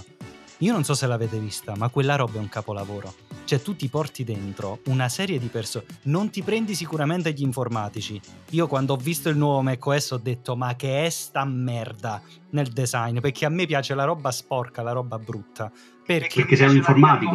Io 0.58 0.72
non 0.72 0.84
so 0.84 0.94
se 0.94 1.08
l'avete 1.08 1.40
vista, 1.40 1.74
ma 1.74 1.88
quella 1.88 2.14
roba 2.14 2.34
è 2.34 2.38
un 2.38 2.48
capolavoro. 2.48 3.12
Cioè 3.44 3.60
tu 3.60 3.76
ti 3.76 3.88
porti 3.88 4.24
dentro 4.24 4.80
una 4.86 5.08
serie 5.08 5.38
di 5.38 5.48
persone, 5.48 5.84
non 6.04 6.30
ti 6.30 6.42
prendi 6.42 6.74
sicuramente 6.74 7.32
gli 7.32 7.42
informatici. 7.42 8.20
Io 8.50 8.66
quando 8.66 8.94
ho 8.94 8.96
visto 8.96 9.28
il 9.28 9.36
nuovo 9.36 9.62
macOS 9.62 10.12
ho 10.12 10.18
detto 10.18 10.56
ma 10.56 10.74
che 10.76 11.04
è 11.04 11.10
sta 11.10 11.44
merda 11.44 12.20
nel 12.50 12.68
design, 12.68 13.18
perché 13.20 13.44
a 13.44 13.48
me 13.48 13.66
piace 13.66 13.94
la 13.94 14.04
roba 14.04 14.30
sporca, 14.30 14.82
la 14.82 14.92
roba 14.92 15.18
brutta. 15.18 15.70
Perché, 16.04 16.40
perché 16.40 16.56
sei 16.56 16.68
un 16.68 16.76
informatico. 16.76 17.34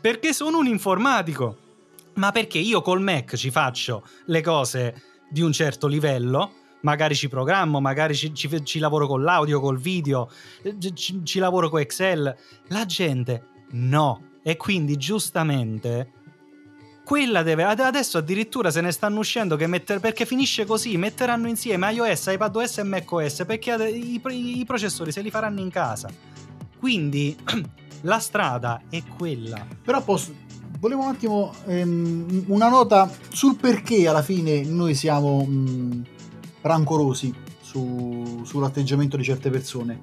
Perché 0.00 0.32
sono 0.32 0.58
un 0.58 0.66
informatico. 0.66 1.58
Ma 2.14 2.30
perché 2.30 2.58
io 2.58 2.80
col 2.80 3.00
Mac 3.00 3.34
ci 3.34 3.50
faccio 3.50 4.06
le 4.26 4.40
cose 4.40 5.02
di 5.28 5.40
un 5.40 5.52
certo 5.52 5.86
livello 5.86 6.62
magari 6.84 7.14
ci 7.14 7.28
programmo, 7.28 7.80
magari 7.80 8.14
ci, 8.14 8.32
ci, 8.32 8.64
ci 8.64 8.78
lavoro 8.78 9.06
con 9.06 9.22
l'audio, 9.22 9.60
col 9.60 9.78
video, 9.78 10.30
eh, 10.62 10.76
ci, 10.94 11.22
ci 11.24 11.38
lavoro 11.38 11.68
con 11.68 11.80
Excel. 11.80 12.36
La 12.68 12.84
gente 12.86 13.46
no. 13.70 14.32
E 14.44 14.56
quindi 14.56 14.96
giustamente 14.96 16.12
quella 17.04 17.42
deve 17.42 17.64
adesso 17.64 18.18
addirittura 18.18 18.70
se 18.70 18.80
ne 18.80 18.92
stanno 18.92 19.18
uscendo 19.18 19.56
metter, 19.66 20.00
perché 20.00 20.24
finisce 20.24 20.64
così 20.64 20.96
metteranno 20.96 21.48
insieme 21.48 21.92
iOS, 21.92 22.26
iPadOS 22.26 22.78
e 22.78 22.82
macOS 22.82 23.44
perché 23.46 23.74
i, 23.90 24.20
i, 24.24 24.60
i 24.60 24.64
processori 24.64 25.12
se 25.12 25.20
li 25.20 25.30
faranno 25.30 25.60
in 25.60 25.68
casa 25.68 26.08
quindi 26.78 27.36
la 28.02 28.18
strada 28.18 28.84
è 28.88 29.02
quella 29.18 29.66
però 29.82 30.02
posso 30.02 30.34
volevo 30.78 31.02
un 31.02 31.08
attimo 31.08 31.52
ehm, 31.66 32.44
una 32.48 32.68
nota 32.68 33.10
sul 33.28 33.56
perché 33.56 34.06
alla 34.08 34.22
fine 34.22 34.62
noi 34.64 34.94
siamo 34.94 35.44
mh, 35.44 36.02
rancorosi 36.62 37.34
su, 37.74 38.42
sull'atteggiamento 38.44 39.16
di 39.16 39.24
certe 39.24 39.50
persone. 39.50 40.00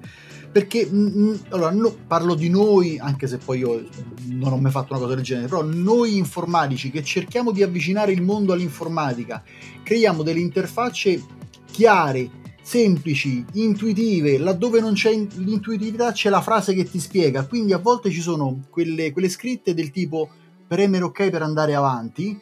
Perché 0.52 0.86
mh, 0.86 0.96
mm, 0.96 1.28
mm, 1.28 1.34
allora 1.48 1.70
no, 1.70 1.96
parlo 2.06 2.34
di 2.34 2.50
noi, 2.50 2.98
anche 2.98 3.26
se 3.26 3.38
poi 3.38 3.60
io 3.60 3.88
non 4.26 4.52
ho 4.52 4.58
mai 4.58 4.70
fatto 4.70 4.92
una 4.92 5.00
cosa 5.02 5.14
del 5.14 5.24
genere, 5.24 5.48
però 5.48 5.62
noi 5.62 6.18
informatici 6.18 6.90
che 6.90 7.02
cerchiamo 7.02 7.52
di 7.52 7.62
avvicinare 7.62 8.12
il 8.12 8.20
mondo 8.20 8.52
all'informatica, 8.52 9.42
creiamo 9.82 10.22
delle 10.22 10.40
interfacce 10.40 11.22
chiare, 11.70 12.30
semplici, 12.62 13.44
intuitive, 13.54 14.38
laddove 14.38 14.80
non 14.80 14.92
c'è 14.92 15.10
l'intuitività 15.10 16.12
c'è 16.12 16.28
la 16.28 16.42
frase 16.42 16.74
che 16.74 16.84
ti 16.84 17.00
spiega, 17.00 17.46
quindi 17.46 17.72
a 17.72 17.78
volte 17.78 18.10
ci 18.10 18.20
sono 18.20 18.60
quelle, 18.70 19.10
quelle 19.10 19.28
scritte 19.28 19.74
del 19.74 19.90
tipo 19.90 20.28
premere 20.68 21.04
ok 21.04 21.30
per 21.30 21.42
andare 21.42 21.74
avanti 21.74 22.38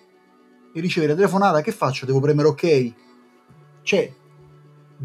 e 0.73 0.81
ricevere 0.81 1.15
telefonata, 1.15 1.63
che 1.63 1.73
faccio? 1.73 2.07
Devo 2.07 2.21
premere 2.21 2.49
ok? 2.49 2.93
Cioè, 3.83 4.13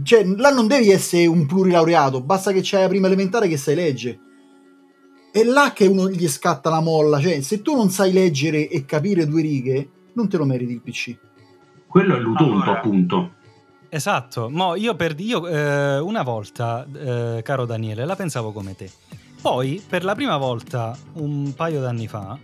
cioè, 0.03 0.23
là 0.25 0.49
non 0.49 0.67
devi 0.67 0.89
essere 0.89 1.25
un 1.25 1.45
plurilaureato, 1.45 2.21
basta 2.21 2.51
che 2.51 2.62
c'hai 2.62 2.81
la 2.81 2.88
prima 2.88 3.08
elementare 3.08 3.47
che 3.47 3.58
sai 3.58 3.75
leggere. 3.75 4.19
È 5.31 5.43
là 5.43 5.73
che 5.73 5.86
uno 5.86 6.10
gli 6.10 6.27
scatta 6.27 6.69
la 6.69 6.81
molla, 6.81 7.19
cioè 7.19 7.41
se 7.41 7.62
tu 7.62 7.75
non 7.75 7.89
sai 7.89 8.13
leggere 8.13 8.69
e 8.69 8.86
capire 8.86 9.27
due 9.27 9.41
righe, 9.41 9.89
non 10.13 10.29
te 10.29 10.38
lo 10.38 10.45
meriti 10.45 10.73
il 10.73 10.81
PC. 10.81 11.17
Quello 11.88 12.15
è 12.15 12.19
l'utonto, 12.19 12.53
allora, 12.53 12.71
appunto. 12.71 13.34
Esatto, 13.89 14.49
Mo 14.49 14.75
io, 14.75 14.95
per, 14.95 15.15
io 15.19 15.47
eh, 15.47 15.99
una 15.99 16.23
volta, 16.23 16.86
eh, 16.86 17.41
caro 17.43 17.65
Daniele, 17.65 18.05
la 18.05 18.15
pensavo 18.15 18.51
come 18.51 18.75
te. 18.75 18.89
Poi, 19.41 19.81
per 19.88 20.03
la 20.03 20.15
prima 20.15 20.38
volta, 20.38 20.97
un 21.13 21.53
paio 21.55 21.79
d'anni 21.79 22.08
fa, 22.08 22.38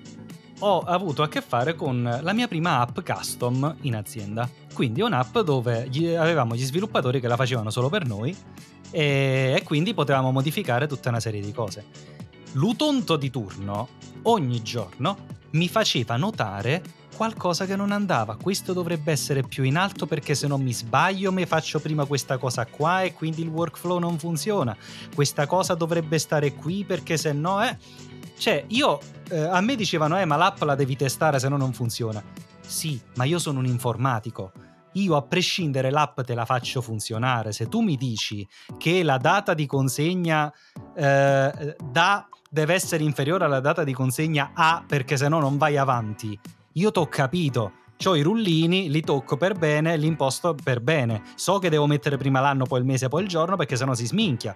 ho 0.64 0.80
avuto 0.80 1.24
a 1.24 1.28
che 1.28 1.42
fare 1.42 1.76
con 1.76 2.20
la 2.22 2.34
mia 2.34 2.48
prima 2.48 2.80
app 2.80 3.00
custom 3.04 3.76
in 3.82 3.96
azienda. 3.96 4.50
Quindi 4.74 5.02
un'app 5.02 5.40
dove 5.40 5.88
gli, 5.90 6.08
avevamo 6.08 6.56
gli 6.56 6.64
sviluppatori 6.64 7.20
che 7.20 7.28
la 7.28 7.36
facevano 7.36 7.70
solo 7.70 7.90
per 7.90 8.06
noi 8.06 8.36
e, 8.92 9.56
e 9.58 9.64
quindi 9.64 9.94
potevamo 9.94 10.32
modificare 10.32 10.88
tutta 10.88 11.10
una 11.10 11.20
serie 11.20 11.42
di 11.42 11.52
cose. 11.52 11.86
L'utonto 12.54 13.16
di 13.16 13.30
turno 13.30 13.88
ogni 14.24 14.62
giorno 14.62 15.40
mi 15.52 15.68
faceva 15.68 16.16
notare 16.16 16.82
qualcosa 17.16 17.66
che 17.66 17.76
non 17.76 17.92
andava. 17.92 18.36
Questo 18.36 18.74
dovrebbe 18.74 19.12
essere 19.12 19.44
più 19.44 19.64
in 19.64 19.78
alto 19.78 20.06
perché 20.06 20.34
se 20.36 20.48
non 20.48 20.62
mi 20.62 20.74
sbaglio 20.74 21.32
mi 21.32 21.46
faccio 21.46 21.80
prima 21.80 22.06
questa 22.06 22.38
cosa 22.38 22.66
qua 22.66 23.04
e 23.04 23.14
quindi 23.14 23.42
il 23.42 23.48
workflow 23.48 24.00
non 24.00 24.18
funziona. 24.18 24.76
Questa 25.14 25.46
cosa 25.46 25.76
dovrebbe 25.76 26.18
stare 26.18 26.54
qui 26.54 26.84
perché 26.84 27.18
se 27.18 27.32
no 27.34 27.62
è... 27.62 27.78
Cioè, 28.42 28.66
io 28.70 29.00
eh, 29.30 29.38
a 29.38 29.62
me 29.62 29.76
dicevano, 29.76 30.20
eh, 30.20 30.26
ma 30.26 30.36
l'app 30.36 30.64
la 30.64 30.74
devi 30.74 30.96
testare 30.96 31.38
se 31.38 31.48
no 31.48 31.58
non 31.58 31.74
funziona. 31.74 32.24
Sì, 32.60 33.00
ma 33.14 33.24
io 33.24 33.38
sono 33.38 33.60
un 33.60 33.68
informatico. 33.68 34.52
io 34.94 35.16
a 35.16 35.22
prescindere 35.22 35.92
l'app 35.92 36.22
te 36.22 36.34
la 36.34 36.44
faccio 36.44 36.82
funzionare. 36.82 37.52
Se 37.52 37.68
tu 37.68 37.82
mi 37.82 37.96
dici 37.98 38.48
che 38.80 39.04
la 39.04 39.18
data 39.18 39.54
di 39.54 39.68
consegna 39.68 40.52
eh, 40.96 41.76
da 41.84 42.28
deve 42.50 42.74
essere 42.74 43.04
inferiore 43.04 43.46
alla 43.46 43.60
data 43.60 43.84
di 43.84 43.94
consegna 43.94 44.54
A 44.56 44.84
perché 44.88 45.18
se 45.18 45.28
no 45.30 45.40
non 45.40 45.60
vai 45.60 45.78
avanti, 45.78 46.38
io 46.74 46.92
t'ho 46.92 47.06
capito. 47.06 47.74
Ho 48.06 48.16
i 48.16 48.24
rullini, 48.24 48.90
li 48.90 49.02
tocco 49.02 49.38
per 49.38 49.54
bene, 49.54 49.98
li 49.98 50.08
imposto 50.08 50.56
per 50.56 50.82
bene. 50.82 51.22
So 51.36 51.60
che 51.60 51.70
devo 51.70 51.86
mettere 51.86 52.18
prima 52.18 52.40
l'anno, 52.40 52.66
poi 52.66 52.80
il 52.80 52.86
mese, 52.86 53.08
poi 53.08 53.22
il 53.22 53.30
giorno 53.30 53.56
perché 53.56 53.76
sennò 53.76 53.94
si 53.94 54.08
sminchia. 54.08 54.56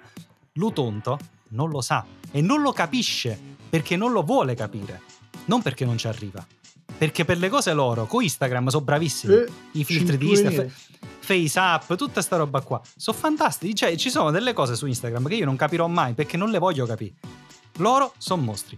Lutonto 0.53 1.19
non 1.49 1.69
lo 1.69 1.81
sa 1.81 2.03
e 2.31 2.41
non 2.41 2.61
lo 2.61 2.71
capisce 2.71 3.53
perché 3.75 3.97
non 3.97 4.13
lo 4.13 4.23
vuole 4.23 4.55
capire, 4.55 5.01
non 5.47 5.61
perché 5.61 5.83
non 5.83 5.97
ci 5.97 6.07
arriva. 6.07 6.47
Perché 6.97 7.25
per 7.25 7.37
le 7.39 7.49
cose 7.49 7.73
loro, 7.73 8.05
con 8.05 8.23
Instagram 8.23 8.69
sono 8.69 8.85
bravissimi. 8.85 9.33
Eh, 9.33 9.51
I 9.71 9.83
filtri 9.83 10.17
di 10.17 10.29
Instagram, 10.29 10.71
Face 11.19 11.59
Up, 11.59 11.93
tutta 11.97 12.21
sta 12.21 12.37
roba 12.37 12.61
qua. 12.61 12.79
Sono 12.95 13.17
fantastici. 13.17 13.75
Cioè, 13.75 13.97
ci 13.97 14.09
sono 14.09 14.31
delle 14.31 14.53
cose 14.53 14.77
su 14.77 14.85
Instagram 14.85 15.27
che 15.27 15.35
io 15.35 15.43
non 15.43 15.57
capirò 15.57 15.87
mai 15.87 16.13
perché 16.13 16.37
non 16.37 16.51
le 16.51 16.57
voglio 16.57 16.85
capire. 16.85 17.15
Loro 17.79 18.13
sono 18.17 18.43
mostri. 18.43 18.77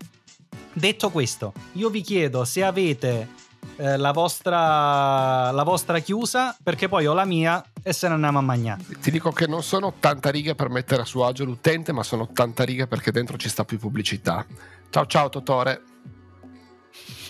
Detto 0.74 1.12
questo, 1.12 1.54
io 1.74 1.92
vi 1.92 2.02
chiedo 2.02 2.44
se 2.44 2.64
avete 2.64 3.30
eh, 3.78 3.96
la, 3.98 4.12
vostra, 4.12 5.52
la 5.52 5.64
vostra 5.64 6.00
chiusa, 6.00 6.56
perché 6.62 6.88
poi 6.88 7.06
ho 7.06 7.14
la 7.14 7.26
mia 7.26 7.64
e 7.84 7.94
se 7.94 8.08
ne 8.08 8.16
andiamo 8.16 8.40
a 8.40 8.42
mangiare. 8.42 8.84
Ti 9.00 9.12
dico 9.12 9.32
che 9.32 9.48
non 9.48 9.64
sono 9.64 9.88
80 9.88 10.30
righe 10.32 10.56
per 10.56 10.70
mettere 10.70 11.04
a 11.04 11.06
suo 11.06 11.26
agio 11.26 11.46
l'utente, 11.46 11.94
ma 11.94 12.04
sono 12.04 12.24
80 12.24 12.64
righe 12.64 12.88
perché 12.88 13.12
dentro 13.12 13.38
ci 13.38 13.50
sta 13.50 13.66
più 13.66 13.78
pubblicità. 13.78 14.46
Ciao 14.90 15.06
ciao 15.06 15.30
Totore. 15.30 15.82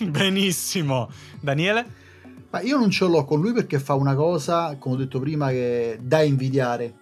Benissimo. 0.00 1.10
Daniele? 1.40 2.06
Ma 2.50 2.60
io 2.62 2.78
non 2.78 2.90
ce 2.90 3.04
l'ho 3.04 3.24
con 3.24 3.40
lui 3.40 3.52
perché 3.52 3.78
fa 3.78 3.94
una 3.94 4.14
cosa, 4.14 4.76
come 4.78 4.94
ho 4.94 4.98
detto 4.98 5.20
prima, 5.20 5.50
che 5.50 5.98
da 6.00 6.22
invidiare. 6.22 6.94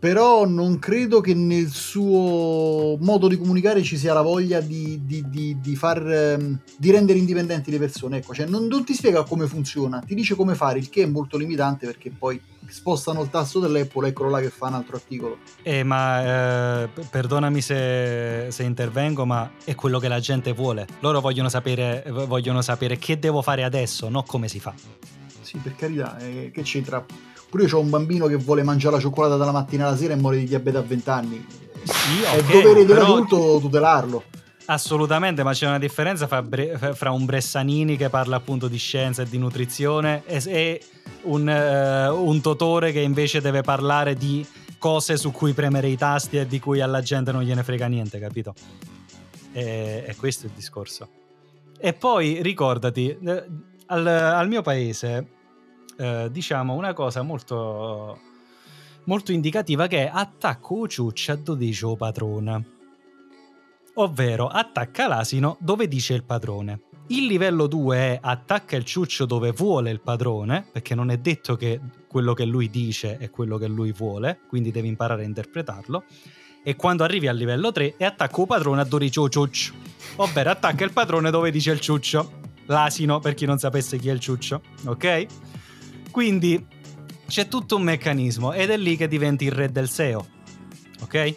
Però 0.00 0.46
non 0.46 0.78
credo 0.78 1.20
che 1.20 1.34
nel 1.34 1.68
suo 1.68 2.96
modo 3.00 3.28
di 3.28 3.36
comunicare 3.36 3.82
ci 3.82 3.98
sia 3.98 4.14
la 4.14 4.22
voglia 4.22 4.60
di, 4.62 5.02
di- 5.04 5.28
di- 5.28 5.58
di 5.60 5.76
far, 5.76 6.02
ehm, 6.10 6.58
di 6.78 6.90
rendere 6.90 7.18
indipendenti 7.18 7.70
le 7.70 7.78
persone. 7.78 8.16
Ecco, 8.16 8.32
cioè 8.32 8.46
non, 8.46 8.64
non 8.64 8.82
ti 8.82 8.94
spiega 8.94 9.24
come 9.24 9.46
funziona, 9.46 9.98
ti 10.00 10.14
dice 10.14 10.34
come 10.34 10.54
fare, 10.54 10.78
il 10.78 10.88
che 10.88 11.02
è 11.02 11.06
molto 11.06 11.36
limitante 11.36 11.84
perché 11.84 12.10
poi 12.10 12.40
spostano 12.66 13.20
il 13.20 13.28
tasto 13.28 13.58
dell'Apple, 13.60 14.08
eccolo 14.08 14.30
là 14.30 14.40
che 14.40 14.48
fa 14.48 14.68
un 14.68 14.74
altro 14.74 14.96
articolo. 14.96 15.36
Eh, 15.62 15.82
ma 15.82 16.84
eh, 16.84 16.88
perdonami 17.10 17.60
se, 17.60 18.46
se 18.48 18.62
intervengo, 18.62 19.26
ma 19.26 19.50
è 19.64 19.74
quello 19.74 19.98
che 19.98 20.08
la 20.08 20.20
gente 20.20 20.52
vuole. 20.52 20.86
Loro 21.00 21.20
vogliono 21.20 21.50
sapere, 21.50 22.04
vogliono 22.26 22.62
sapere 22.62 22.96
che 22.96 23.18
devo 23.18 23.42
fare 23.42 23.64
adesso, 23.64 24.08
non 24.08 24.22
come 24.24 24.48
si 24.48 24.60
fa. 24.60 24.72
Sì, 25.42 25.58
per 25.58 25.74
carità, 25.76 26.16
eh, 26.18 26.50
che 26.54 26.62
c'entra? 26.62 27.04
Pure 27.50 27.64
io 27.64 27.76
ho 27.76 27.80
un 27.80 27.90
bambino 27.90 28.26
che 28.26 28.36
vuole 28.36 28.62
mangiare 28.62 28.94
la 28.94 29.00
cioccolata 29.00 29.36
dalla 29.36 29.50
mattina 29.52 29.88
alla 29.88 29.96
sera 29.96 30.14
e 30.14 30.16
muore 30.16 30.38
di 30.38 30.44
diabete 30.44 30.76
a 30.78 30.82
20 30.82 31.10
anni. 31.10 31.46
Sì, 31.82 32.22
è 32.22 32.38
ok, 32.38 32.46
dovere 32.46 32.84
però- 32.84 33.04
dell'adulto 33.04 33.58
tutelarlo. 33.60 34.22
Assolutamente, 34.66 35.42
ma 35.42 35.52
c'è 35.52 35.66
una 35.66 35.80
differenza 35.80 36.28
fra, 36.28 36.42
Bre- 36.42 36.78
fra 36.94 37.10
un 37.10 37.24
Bressanini 37.24 37.96
che 37.96 38.08
parla 38.08 38.36
appunto 38.36 38.68
di 38.68 38.76
scienza 38.76 39.22
e 39.22 39.28
di 39.28 39.36
nutrizione 39.36 40.22
e, 40.26 40.40
e 40.46 40.82
un, 41.22 41.48
eh, 41.48 42.08
un 42.08 42.40
Totore 42.40 42.92
che 42.92 43.00
invece 43.00 43.40
deve 43.40 43.62
parlare 43.62 44.14
di 44.14 44.46
cose 44.78 45.16
su 45.16 45.32
cui 45.32 45.54
premere 45.54 45.88
i 45.88 45.96
tasti 45.96 46.36
e 46.36 46.46
di 46.46 46.60
cui 46.60 46.80
alla 46.80 47.02
gente 47.02 47.32
non 47.32 47.42
gliene 47.42 47.64
frega 47.64 47.86
niente, 47.88 48.20
capito? 48.20 48.54
E, 49.52 50.04
e 50.06 50.14
questo 50.16 50.46
è 50.46 50.48
il 50.48 50.54
discorso. 50.54 51.08
E 51.80 51.92
poi 51.92 52.40
ricordati, 52.40 53.08
eh, 53.08 53.44
al, 53.86 54.06
al 54.06 54.46
mio 54.46 54.62
paese 54.62 55.26
eh, 56.00 56.28
diciamo 56.30 56.74
una 56.74 56.92
cosa 56.94 57.22
molto, 57.22 58.18
molto 59.04 59.32
indicativa 59.32 59.86
che 59.86 60.06
è 60.06 60.10
attacco 60.12 60.88
ciuccia 60.88 61.36
dove 61.36 61.66
dice 61.66 61.84
o 61.86 61.96
padrone 61.96 62.78
ovvero 63.94 64.48
attacca 64.48 65.08
l'asino 65.08 65.56
dove 65.60 65.88
dice 65.88 66.14
il 66.14 66.24
padrone. 66.24 66.82
Il 67.08 67.26
livello 67.26 67.66
2 67.66 67.96
è 67.96 68.18
attacca 68.22 68.76
il 68.76 68.84
ciuccio 68.84 69.26
dove 69.26 69.50
vuole 69.50 69.90
il 69.90 70.00
padrone, 70.00 70.64
perché 70.70 70.94
non 70.94 71.10
è 71.10 71.18
detto 71.18 71.56
che 71.56 71.80
quello 72.06 72.34
che 72.34 72.44
lui 72.44 72.70
dice 72.70 73.16
è 73.18 73.30
quello 73.30 73.58
che 73.58 73.66
lui 73.66 73.92
vuole, 73.92 74.40
quindi 74.48 74.70
devi 74.70 74.88
imparare 74.88 75.22
a 75.22 75.26
interpretarlo. 75.26 76.04
E 76.62 76.76
quando 76.76 77.04
arrivi 77.04 77.26
al 77.26 77.36
livello 77.36 77.72
3 77.72 77.96
è 77.96 78.04
attacco 78.04 78.42
il 78.42 78.46
padrone 78.46 78.82
a 78.82 78.84
dove 78.84 79.04
dice 79.04 79.28
ciuccio, 79.28 79.72
ovvero 80.16 80.50
attacca 80.50 80.84
il 80.84 80.92
padrone 80.92 81.30
dove 81.30 81.50
dice 81.50 81.72
il 81.72 81.80
ciuccio, 81.80 82.38
l'asino 82.66 83.18
per 83.18 83.34
chi 83.34 83.44
non 83.44 83.58
sapesse 83.58 83.98
chi 83.98 84.08
è 84.08 84.12
il 84.12 84.20
ciuccio, 84.20 84.62
ok? 84.86 85.26
Quindi 86.10 86.66
c'è 87.26 87.46
tutto 87.48 87.76
un 87.76 87.82
meccanismo 87.82 88.52
ed 88.52 88.70
è 88.70 88.76
lì 88.76 88.96
che 88.96 89.06
diventi 89.06 89.44
il 89.44 89.52
re 89.52 89.70
del 89.70 89.88
SEO, 89.88 90.26
ok? 91.02 91.34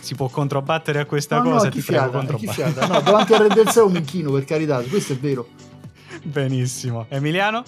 Si 0.00 0.14
può 0.14 0.28
controbattere 0.28 1.00
a 1.00 1.04
questa 1.06 1.38
No, 1.38 1.44
no, 1.44 1.50
cosa, 1.50 1.68
chi 1.68 1.78
ti 1.78 1.82
fiata, 1.82 2.08
controbattere. 2.08 2.86
No, 2.86 3.00
davanti 3.00 3.34
al 3.34 3.40
Red 3.40 3.54
del 3.54 3.68
Seo 3.68 3.86
un 3.86 3.96
inchino, 3.96 4.30
per 4.30 4.44
carità, 4.44 4.80
questo 4.82 5.14
è 5.14 5.16
vero. 5.16 5.48
Benissimo. 6.22 7.06
Emiliano? 7.08 7.62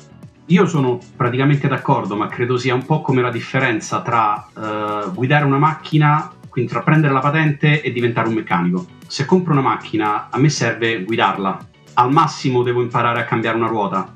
Io 0.46 0.66
sono 0.66 0.98
praticamente 1.16 1.68
d'accordo, 1.68 2.16
ma 2.16 2.28
credo 2.28 2.56
sia 2.56 2.74
un 2.74 2.84
po' 2.84 3.02
come 3.02 3.20
la 3.22 3.30
differenza 3.30 4.00
tra 4.00 4.48
eh, 4.56 5.10
guidare 5.12 5.44
una 5.44 5.58
macchina, 5.58 6.32
quindi 6.48 6.70
tra 6.70 6.82
prendere 6.82 7.12
la 7.12 7.20
patente 7.20 7.82
e 7.82 7.92
diventare 7.92 8.28
un 8.28 8.34
meccanico. 8.34 8.86
Se 9.06 9.24
compro 9.26 9.52
una 9.52 9.60
macchina, 9.60 10.28
a 10.30 10.38
me 10.38 10.48
serve 10.48 11.04
guidarla. 11.04 11.66
Al 11.94 12.10
massimo 12.10 12.62
devo 12.62 12.80
imparare 12.80 13.20
a 13.20 13.24
cambiare 13.24 13.56
una 13.56 13.68
ruota. 13.68 14.12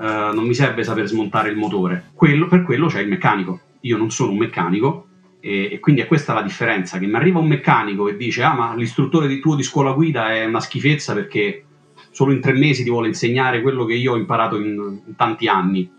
Eh, 0.00 0.30
non 0.32 0.46
mi 0.46 0.54
serve 0.54 0.82
saper 0.82 1.06
smontare 1.06 1.50
il 1.50 1.58
motore. 1.58 2.10
Quello- 2.14 2.46
per 2.46 2.62
quello 2.62 2.86
c'è 2.86 3.02
il 3.02 3.08
meccanico. 3.08 3.60
Io 3.80 3.98
non 3.98 4.10
sono 4.10 4.32
un 4.32 4.38
meccanico 4.38 5.08
e, 5.40 5.68
e 5.72 5.78
quindi 5.78 6.00
è 6.00 6.06
questa 6.06 6.32
la 6.32 6.42
differenza. 6.42 6.98
Che 6.98 7.06
mi 7.06 7.14
arriva 7.14 7.38
un 7.38 7.46
meccanico 7.46 8.08
e 8.08 8.16
dice: 8.16 8.42
Ah, 8.42 8.54
ma 8.54 8.74
l'istruttore 8.74 9.28
di 9.28 9.40
tuo 9.40 9.54
di 9.54 9.62
scuola 9.62 9.92
guida 9.92 10.32
è 10.32 10.46
una 10.46 10.60
schifezza 10.60 11.12
perché 11.12 11.64
solo 12.10 12.32
in 12.32 12.40
tre 12.40 12.52
mesi 12.52 12.82
ti 12.82 12.90
vuole 12.90 13.08
insegnare 13.08 13.60
quello 13.60 13.84
che 13.84 13.94
io 13.94 14.12
ho 14.12 14.16
imparato 14.16 14.56
in, 14.56 15.00
in 15.06 15.16
tanti 15.16 15.48
anni. 15.48 15.90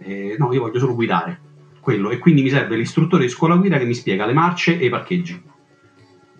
Eh, 0.00 0.36
no, 0.38 0.52
io 0.52 0.60
voglio 0.60 0.78
solo 0.78 0.94
guidare 0.94 1.40
quello 1.80 2.10
e 2.10 2.18
quindi 2.18 2.42
mi 2.42 2.50
serve 2.50 2.76
l'istruttore 2.76 3.24
di 3.24 3.30
scuola 3.30 3.56
guida 3.56 3.78
che 3.78 3.84
mi 3.84 3.94
spiega 3.94 4.26
le 4.26 4.32
marce 4.32 4.78
e 4.78 4.86
i 4.86 4.90
parcheggi. 4.90 5.42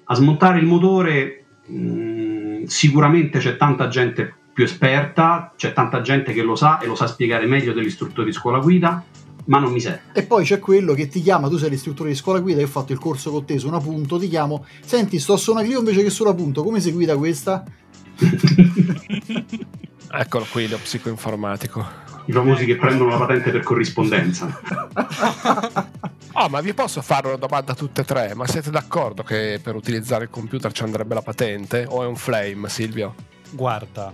A 0.04 0.14
smontare 0.14 0.58
il 0.58 0.66
motore 0.66 1.44
mh, 1.66 2.64
sicuramente 2.64 3.38
c'è 3.38 3.56
tanta 3.56 3.88
gente 3.88 4.34
più 4.58 4.66
esperta, 4.66 5.52
c'è 5.56 5.72
tanta 5.72 6.00
gente 6.00 6.32
che 6.32 6.42
lo 6.42 6.56
sa 6.56 6.80
e 6.80 6.86
lo 6.86 6.96
sa 6.96 7.06
spiegare 7.06 7.46
meglio 7.46 7.72
dell'istruttore 7.72 8.26
di 8.26 8.32
scuola 8.32 8.58
guida, 8.58 9.04
ma 9.44 9.60
non 9.60 9.70
mi 9.70 9.78
serve. 9.78 10.00
E 10.14 10.24
poi 10.24 10.44
c'è 10.44 10.58
quello 10.58 10.94
che 10.94 11.06
ti 11.06 11.22
chiama, 11.22 11.48
tu 11.48 11.58
sei 11.58 11.70
l'istruttore 11.70 12.08
di 12.08 12.16
scuola 12.16 12.40
guida, 12.40 12.58
io 12.58 12.66
ho 12.66 12.68
fatto 12.68 12.92
il 12.92 12.98
corso 12.98 13.30
con 13.30 13.44
te 13.44 13.56
su 13.60 13.68
una 13.68 13.78
punto, 13.78 14.18
ti 14.18 14.26
chiamo, 14.26 14.66
senti, 14.80 15.20
sto 15.20 15.36
su 15.36 15.52
una 15.52 15.62
Clio 15.62 15.78
invece 15.78 16.02
che 16.02 16.10
sulla 16.10 16.34
punto, 16.34 16.64
come 16.64 16.80
si 16.80 16.90
guida 16.90 17.16
questa? 17.16 17.62
Eccolo 20.10 20.46
qui, 20.50 20.66
lo 20.66 20.78
psicoinformatico. 20.78 21.86
I 22.24 22.32
famosi 22.32 22.64
che 22.64 22.74
prendono 22.74 23.10
la 23.10 23.18
patente 23.18 23.52
per 23.52 23.62
corrispondenza. 23.62 24.60
Oh, 26.32 26.48
ma 26.48 26.60
vi 26.60 26.74
posso 26.74 27.00
fare 27.00 27.28
una 27.28 27.36
domanda 27.36 27.72
a 27.72 27.74
tutte 27.76 28.00
e 28.00 28.04
tre? 28.04 28.34
Ma 28.34 28.44
siete 28.48 28.72
d'accordo 28.72 29.22
che 29.22 29.60
per 29.62 29.76
utilizzare 29.76 30.24
il 30.24 30.30
computer 30.30 30.72
ci 30.72 30.82
andrebbe 30.82 31.14
la 31.14 31.22
patente? 31.22 31.86
O 31.88 32.02
è 32.02 32.06
un 32.06 32.16
flame, 32.16 32.68
Silvio? 32.68 33.14
Guarda, 33.50 34.12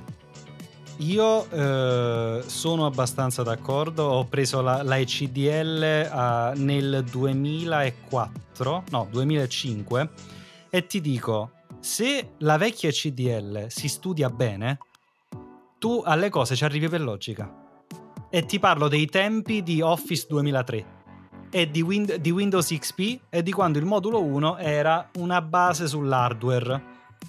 io 0.99 1.49
eh, 1.51 2.43
sono 2.47 2.87
abbastanza 2.87 3.43
d'accordo. 3.43 4.05
Ho 4.05 4.25
preso 4.27 4.61
la, 4.61 4.83
la 4.83 4.99
ECDL 4.99 6.09
a- 6.11 6.53
nel 6.57 7.05
2004, 7.11 8.85
no, 8.91 9.09
2005, 9.11 10.11
e 10.71 10.87
ti 10.87 11.01
dico, 11.01 11.51
se 11.81 12.35
la 12.39 12.57
vecchia 12.57 12.89
ECDL 12.89 13.67
si 13.69 13.89
studia 13.89 14.31
bene, 14.31 14.79
tu 15.79 16.03
alle 16.05 16.31
cose 16.31 16.57
ci 16.57 16.65
arrivi 16.65 16.89
per 16.89 17.01
logica. 17.03 17.63
E 18.31 18.45
ti 18.47 18.59
parlo 18.59 18.89
dei 18.89 19.07
tempi 19.07 19.63
di 19.63 19.81
Office 19.81 20.27
2003 20.29 20.87
e 21.51 21.71
di, 21.71 21.83
Win- 21.83 22.17
di 22.21 22.31
Windows 22.31 22.67
XP 22.67 23.21
e 23.31 23.43
di 23.45 23.53
quando 23.53 23.79
il 23.79 23.85
modulo 23.85 24.21
1 24.23 24.57
era 24.57 25.09
una 25.19 25.41
base 25.41 25.87
sull'hardware 25.87 26.83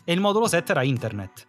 e 0.04 0.13
il 0.13 0.19
modulo 0.19 0.47
7 0.47 0.71
era 0.71 0.82
internet. 0.84 1.43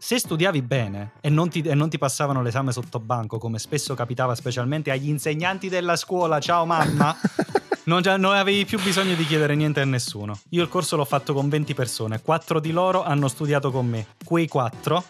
Se 0.00 0.16
studiavi 0.16 0.62
bene 0.62 1.10
e 1.20 1.28
non 1.28 1.50
ti, 1.50 1.60
e 1.60 1.74
non 1.74 1.90
ti 1.90 1.98
passavano 1.98 2.40
l'esame 2.40 2.70
sotto 2.70 3.00
banco, 3.00 3.38
come 3.38 3.58
spesso 3.58 3.94
capitava 3.94 4.36
specialmente 4.36 4.92
agli 4.92 5.08
insegnanti 5.08 5.68
della 5.68 5.96
scuola, 5.96 6.38
ciao 6.38 6.64
mamma, 6.64 7.16
non, 7.84 8.00
non 8.18 8.34
avevi 8.34 8.64
più 8.64 8.80
bisogno 8.80 9.16
di 9.16 9.26
chiedere 9.26 9.56
niente 9.56 9.80
a 9.80 9.84
nessuno. 9.84 10.38
Io 10.50 10.62
il 10.62 10.68
corso 10.68 10.94
l'ho 10.94 11.04
fatto 11.04 11.34
con 11.34 11.48
20 11.48 11.74
persone, 11.74 12.22
4 12.22 12.60
di 12.60 12.70
loro 12.70 13.02
hanno 13.02 13.26
studiato 13.26 13.72
con 13.72 13.88
me. 13.88 14.06
Quei 14.24 14.46
4 14.46 15.04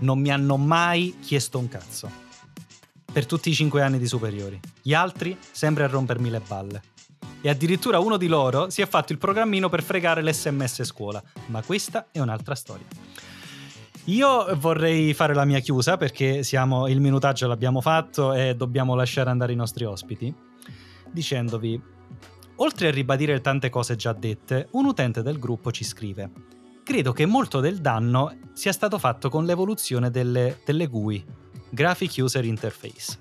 non 0.00 0.20
mi 0.20 0.30
hanno 0.30 0.58
mai 0.58 1.16
chiesto 1.22 1.58
un 1.58 1.68
cazzo. 1.68 2.10
Per 3.10 3.24
tutti 3.24 3.48
i 3.48 3.54
5 3.54 3.80
anni 3.80 3.98
di 3.98 4.06
superiori. 4.06 4.60
Gli 4.82 4.92
altri 4.92 5.36
sempre 5.50 5.84
a 5.84 5.88
rompermi 5.88 6.28
le 6.28 6.42
balle. 6.46 6.82
E 7.40 7.48
addirittura 7.48 7.98
uno 8.00 8.18
di 8.18 8.26
loro 8.26 8.68
si 8.68 8.82
è 8.82 8.86
fatto 8.86 9.12
il 9.12 9.18
programmino 9.18 9.70
per 9.70 9.82
fregare 9.82 10.22
l'SMS 10.22 10.84
scuola. 10.84 11.22
Ma 11.46 11.62
questa 11.62 12.08
è 12.12 12.20
un'altra 12.20 12.54
storia. 12.54 12.84
Io 14.04 14.46
vorrei 14.56 15.12
fare 15.14 15.34
la 15.34 15.44
mia 15.44 15.60
chiusa 15.60 15.96
perché 15.96 16.42
siamo, 16.42 16.88
il 16.88 17.00
minutaggio 17.00 17.46
l'abbiamo 17.46 17.80
fatto 17.80 18.32
e 18.32 18.56
dobbiamo 18.56 18.94
lasciare 18.94 19.30
andare 19.30 19.52
i 19.52 19.56
nostri 19.56 19.84
ospiti, 19.84 20.34
dicendovi, 21.10 21.80
oltre 22.56 22.88
a 22.88 22.90
ribadire 22.90 23.40
tante 23.40 23.68
cose 23.68 23.96
già 23.96 24.12
dette, 24.12 24.68
un 24.72 24.86
utente 24.86 25.22
del 25.22 25.38
gruppo 25.38 25.70
ci 25.70 25.84
scrive, 25.84 26.30
credo 26.82 27.12
che 27.12 27.26
molto 27.26 27.60
del 27.60 27.78
danno 27.78 28.36
sia 28.54 28.72
stato 28.72 28.98
fatto 28.98 29.28
con 29.28 29.44
l'evoluzione 29.44 30.10
delle, 30.10 30.60
delle 30.64 30.86
GUI, 30.86 31.24
Graphic 31.68 32.14
User 32.18 32.44
Interface, 32.44 33.18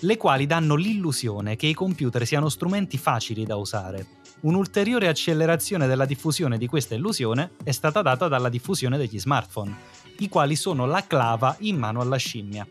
le 0.00 0.16
quali 0.16 0.46
danno 0.46 0.74
l'illusione 0.74 1.54
che 1.54 1.66
i 1.66 1.74
computer 1.74 2.26
siano 2.26 2.48
strumenti 2.48 2.98
facili 2.98 3.44
da 3.44 3.56
usare. 3.56 4.22
Un'ulteriore 4.40 5.08
accelerazione 5.08 5.86
della 5.86 6.04
diffusione 6.04 6.58
di 6.58 6.66
questa 6.66 6.94
illusione 6.94 7.52
è 7.62 7.70
stata 7.70 8.02
data 8.02 8.26
dalla 8.28 8.48
diffusione 8.48 8.98
degli 8.98 9.18
smartphone, 9.18 9.74
i 10.18 10.28
quali 10.28 10.56
sono 10.56 10.86
la 10.86 11.04
clava 11.06 11.56
in 11.60 11.76
mano 11.76 12.00
alla 12.00 12.16
scimmia. 12.16 12.66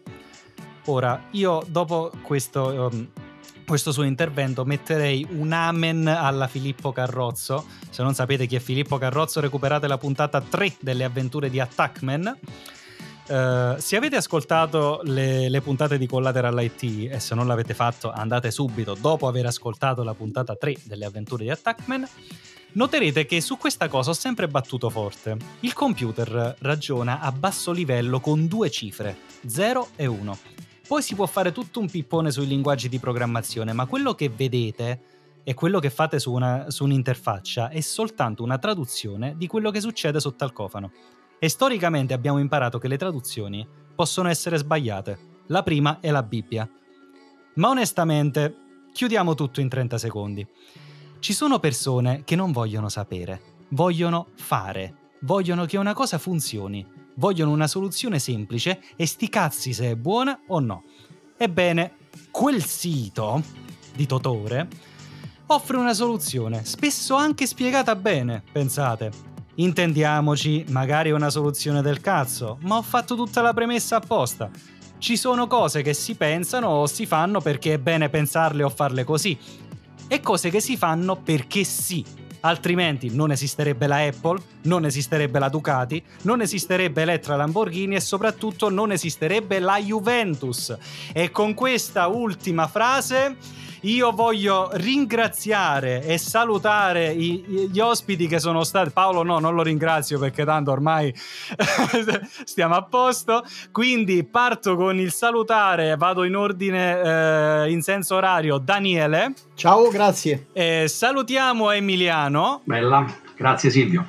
Ora, 0.86 1.28
io 1.32 1.64
dopo 1.68 2.12
questo, 2.22 2.90
um, 2.92 3.08
questo 3.66 3.92
suo 3.92 4.04
intervento 4.04 4.66
metterei 4.66 5.26
un 5.30 5.54
amen 5.54 6.08
alla 6.08 6.48
Filippo 6.48 6.92
Carrozzo. 6.92 7.66
Se 7.90 8.04
non 8.04 8.14
sapete 8.14 8.46
chi 8.46 8.56
è 8.56 8.60
Filippo 8.60 8.98
Carrozzo, 8.98 9.40
recuperate 9.40 9.88
la 9.88 9.98
puntata 9.98 10.42
3 10.42 10.76
delle 10.80 11.06
avventure 11.06 11.50
di 11.50 11.60
Attackman. 11.60 12.38
Uh, 13.26 13.76
se 13.78 13.96
avete 13.96 14.18
ascoltato 14.18 15.00
le, 15.04 15.48
le, 15.48 15.62
puntate 15.62 15.98
di 15.98 16.06
Collateral 16.06 16.62
IT 16.62 17.10
e 17.10 17.20
se 17.22 17.34
non 17.36 17.48
l'avete 17.48 17.74
fatto 17.74 18.12
andate 18.12 18.52
subito 18.52 18.98
dopo 19.00 19.30
aver 19.30 19.46
ascoltato 19.46 20.04
la 20.04 20.14
puntata 20.14 20.58
3 20.58 20.76
delle 20.84 21.06
avventure 21.06 21.46
di 21.46 21.50
Attackman 21.50 22.06
noterete 22.74 23.26
che 23.26 23.42
su 23.42 23.58
questa 23.58 23.88
cosa 23.88 24.12
ho 24.12 24.14
sempre 24.14 24.48
battuto 24.48 24.90
forte. 24.90 25.38
Il 25.62 25.74
computer 25.74 26.56
ragiona 26.60 27.20
a 27.20 27.32
basso 27.32 27.72
livello 27.72 28.20
con 28.20 28.48
due 28.48 28.70
cifre, 28.70 29.18
0 29.46 29.90
e 29.96 30.06
1. 30.06 30.38
Poi 30.88 31.02
si 31.02 31.16
può 31.16 31.26
fare 31.26 31.52
tutto 31.52 31.80
un 31.80 31.90
pippone 31.90 32.32
sui 32.32 32.48
linguaggi 32.48 32.90
di 32.90 33.00
programmazione, 33.00 33.74
ma 33.74 33.86
quello 33.86 34.14
che 34.16 34.30
vedete 34.30 35.02
e 35.44 35.54
quello 35.54 35.80
che 35.80 35.90
fate 35.90 36.20
su, 36.20 36.32
una, 36.32 36.70
su 36.70 36.84
un'interfaccia 36.84 37.70
è 37.70 37.82
soltanto 37.82 38.44
una 38.44 38.58
traduzione 38.58 39.36
di 39.38 39.48
quello 39.48 39.72
che 39.72 39.82
succede 39.82 40.20
sotto 40.20 40.44
al 40.44 40.54
cofano. 40.54 40.92
E 41.40 41.50
storicamente 41.50 42.14
abbiamo 42.14 42.40
imparato 42.40 42.80
che 42.80 42.88
le 42.88 42.98
traduzioni 42.98 43.68
possono 43.96 44.30
essere 44.30 44.58
sbagliate. 44.58 45.32
La 45.48 45.64
prima 45.64 46.00
è 46.00 46.10
la 46.10 46.24
Bibbia. 46.24 46.70
Ma 47.56 47.70
onestamente, 47.70 48.56
chiudiamo 48.94 49.36
tutto 49.36 49.60
in 49.60 49.70
30 49.70 49.98
secondi. 49.98 50.48
Ci 51.24 51.32
sono 51.32 51.58
persone 51.58 52.24
che 52.26 52.36
non 52.36 52.52
vogliono 52.52 52.90
sapere, 52.90 53.64
vogliono 53.70 54.28
fare, 54.36 55.12
vogliono 55.22 55.64
che 55.64 55.78
una 55.78 55.94
cosa 55.94 56.18
funzioni, 56.18 56.86
vogliono 57.16 57.52
una 57.52 57.66
soluzione 57.66 58.20
semplice 58.20 58.82
e 58.98 59.06
sti 59.08 59.30
cazzi 59.30 59.72
se 59.72 59.92
è 59.92 59.96
buona 59.96 60.38
o 60.48 60.60
no. 60.60 60.84
Ebbene, 61.38 61.94
quel 62.30 62.62
sito 62.66 63.42
di 63.96 64.06
Totore 64.06 64.68
offre 65.46 65.78
una 65.78 65.94
soluzione, 65.94 66.66
spesso 66.66 67.16
anche 67.16 67.48
spiegata 67.48 67.96
bene, 67.96 68.44
pensate. 68.52 69.10
Intendiamoci, 69.56 70.66
magari 70.72 71.12
è 71.12 71.14
una 71.14 71.30
soluzione 71.30 71.82
del 71.82 72.02
cazzo, 72.02 72.58
ma 72.64 72.76
ho 72.76 72.82
fatto 72.82 73.16
tutta 73.16 73.42
la 73.42 73.54
premessa 73.54 73.96
apposta. 73.96 74.52
Ci 74.98 75.18
sono 75.18 75.48
cose 75.48 75.82
che 75.82 75.94
si 75.94 76.16
pensano 76.16 76.68
o 76.68 76.88
si 76.88 77.06
fanno 77.06 77.42
perché 77.42 77.74
è 77.74 77.78
bene 77.78 78.10
pensarle 78.10 78.64
o 78.64 78.70
farle 78.70 79.04
così, 79.04 79.38
e 80.14 80.20
cose 80.20 80.52
che 80.52 80.60
si 80.60 80.78
fanno 80.78 81.16
perché 81.16 81.64
sì. 81.64 82.06
Altrimenti 82.42 83.10
non 83.16 83.32
esisterebbe 83.32 83.88
la 83.88 84.06
Apple, 84.06 84.40
non 84.64 84.86
esisterebbe 84.86 85.40
la 85.40 85.50
Ducati, 85.50 86.04
non 86.22 86.40
esisterebbe 86.42 87.02
Elettra 87.02 87.36
Lamborghini 87.36 87.96
e 87.96 88.00
soprattutto 88.00 88.70
non 88.70 88.92
esisterebbe 88.92 89.58
la 89.58 89.80
Juventus. 89.80 90.78
E 91.14 91.32
con 91.32 91.56
questa 91.56 92.06
ultima 92.08 92.68
frase 92.68 93.38
io 93.84 94.12
voglio 94.12 94.70
ringraziare 94.74 96.04
e 96.06 96.18
salutare 96.18 97.12
i, 97.12 97.68
gli 97.72 97.80
ospiti 97.80 98.28
che 98.28 98.40
sono 98.40 98.64
stati. 98.64 98.92
Paolo, 98.92 99.24
no, 99.24 99.40
non 99.40 99.56
lo 99.56 99.64
ringrazio 99.64 100.20
perché 100.20 100.46
tanto 100.46 100.72
ormai 100.72 101.14
stiamo 102.44 102.76
a 102.76 102.84
posto. 102.84 103.44
Quindi 103.72 104.24
parto 104.24 104.76
con 104.76 105.00
il 105.00 105.12
salutare, 105.12 105.96
vado 105.98 106.24
in 106.24 106.36
ordine 106.36 107.64
eh, 107.66 107.72
in 107.72 107.82
senso 107.82 108.16
orario. 108.16 108.58
Daniele. 108.58 109.34
Ciao, 109.56 109.90
grazie. 109.90 110.48
E 110.54 110.86
salutiamo 110.88 111.72
Emiliano. 111.72 112.62
Bella, 112.64 113.06
grazie 113.36 113.70
Silvio. 113.70 114.06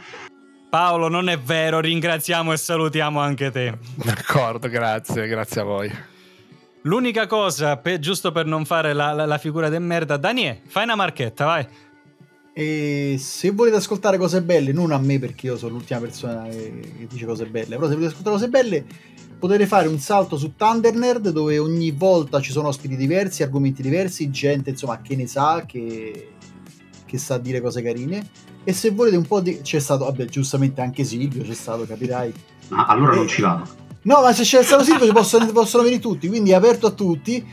Paolo, 0.70 1.08
non 1.08 1.28
è 1.28 1.38
vero, 1.38 1.78
ringraziamo 1.78 2.52
e 2.52 2.56
salutiamo 2.56 3.20
anche 3.20 3.50
te. 3.52 3.78
D'accordo, 3.94 4.68
grazie, 4.68 5.28
grazie 5.28 5.60
a 5.60 5.64
voi. 5.64 6.12
L'unica 6.87 7.27
cosa, 7.27 7.79
per, 7.79 7.99
giusto 7.99 8.31
per 8.31 8.44
non 8.44 8.66
fare 8.66 8.92
la, 8.92 9.12
la, 9.12 9.25
la 9.25 9.38
figura 9.38 9.70
del 9.70 9.81
merda, 9.81 10.18
Daniele, 10.18 10.61
fai 10.66 10.85
una 10.85 10.94
marchetta, 10.94 11.47
vai. 11.47 11.66
E 12.53 13.16
se 13.18 13.51
volete 13.53 13.77
ascoltare 13.77 14.18
cose 14.18 14.42
belle, 14.42 14.70
non 14.73 14.92
a 14.92 14.99
me 14.99 15.18
perché 15.18 15.47
io 15.47 15.57
sono 15.57 15.73
l'ultima 15.73 15.99
persona 15.99 16.47
che 16.47 17.07
dice 17.09 17.25
cose 17.25 17.47
belle, 17.47 17.77
però 17.77 17.88
se 17.88 17.94
volete 17.94 18.12
ascoltare 18.12 18.37
cose 18.37 18.49
belle 18.49 18.85
potete 19.38 19.66
fare 19.66 19.88
un 19.88 19.99
salto 19.99 20.37
su 20.37 20.55
Thundernerd 20.57 21.31
dove 21.31 21.59
ogni 21.59 21.90
volta 21.90 22.40
ci 22.40 22.53
sono 22.53 22.68
ospiti 22.68 22.97
diversi, 22.97 23.42
argomenti 23.42 23.81
diversi, 23.81 24.31
gente 24.31 24.70
insomma 24.70 25.01
che 25.01 25.16
ne 25.16 25.27
sa, 25.27 25.64
che, 25.66 26.33
che 27.07 27.18
sa 27.18 27.38
dire 27.38 27.62
cose 27.62 27.81
carine. 27.83 28.29
E 28.62 28.73
se 28.75 28.90
volete 28.90 29.16
un 29.16 29.27
po' 29.27 29.40
di... 29.40 29.62
c'è 29.62 29.79
stato, 29.79 30.05
vabbè 30.05 30.27
giustamente 30.27 30.83
anche 30.83 31.03
Silvio 31.03 31.42
c'è 31.42 31.55
stato, 31.55 31.87
capirai. 31.87 32.33
Ah, 32.68 32.87
allora 32.87 33.14
e... 33.14 33.16
non 33.16 33.27
ci 33.27 33.40
vado. 33.40 33.84
No, 34.05 34.21
ma 34.21 34.33
se 34.33 34.43
c'è 34.43 34.61
il 34.61 34.67
stato 34.67 34.85
Silvio 34.85 35.12
possono, 35.12 35.47
possono 35.53 35.83
venire 35.83 36.01
tutti, 36.01 36.29
quindi 36.29 36.51
è 36.51 36.55
aperto 36.55 36.87
a 36.88 36.90
tutti. 36.90 37.43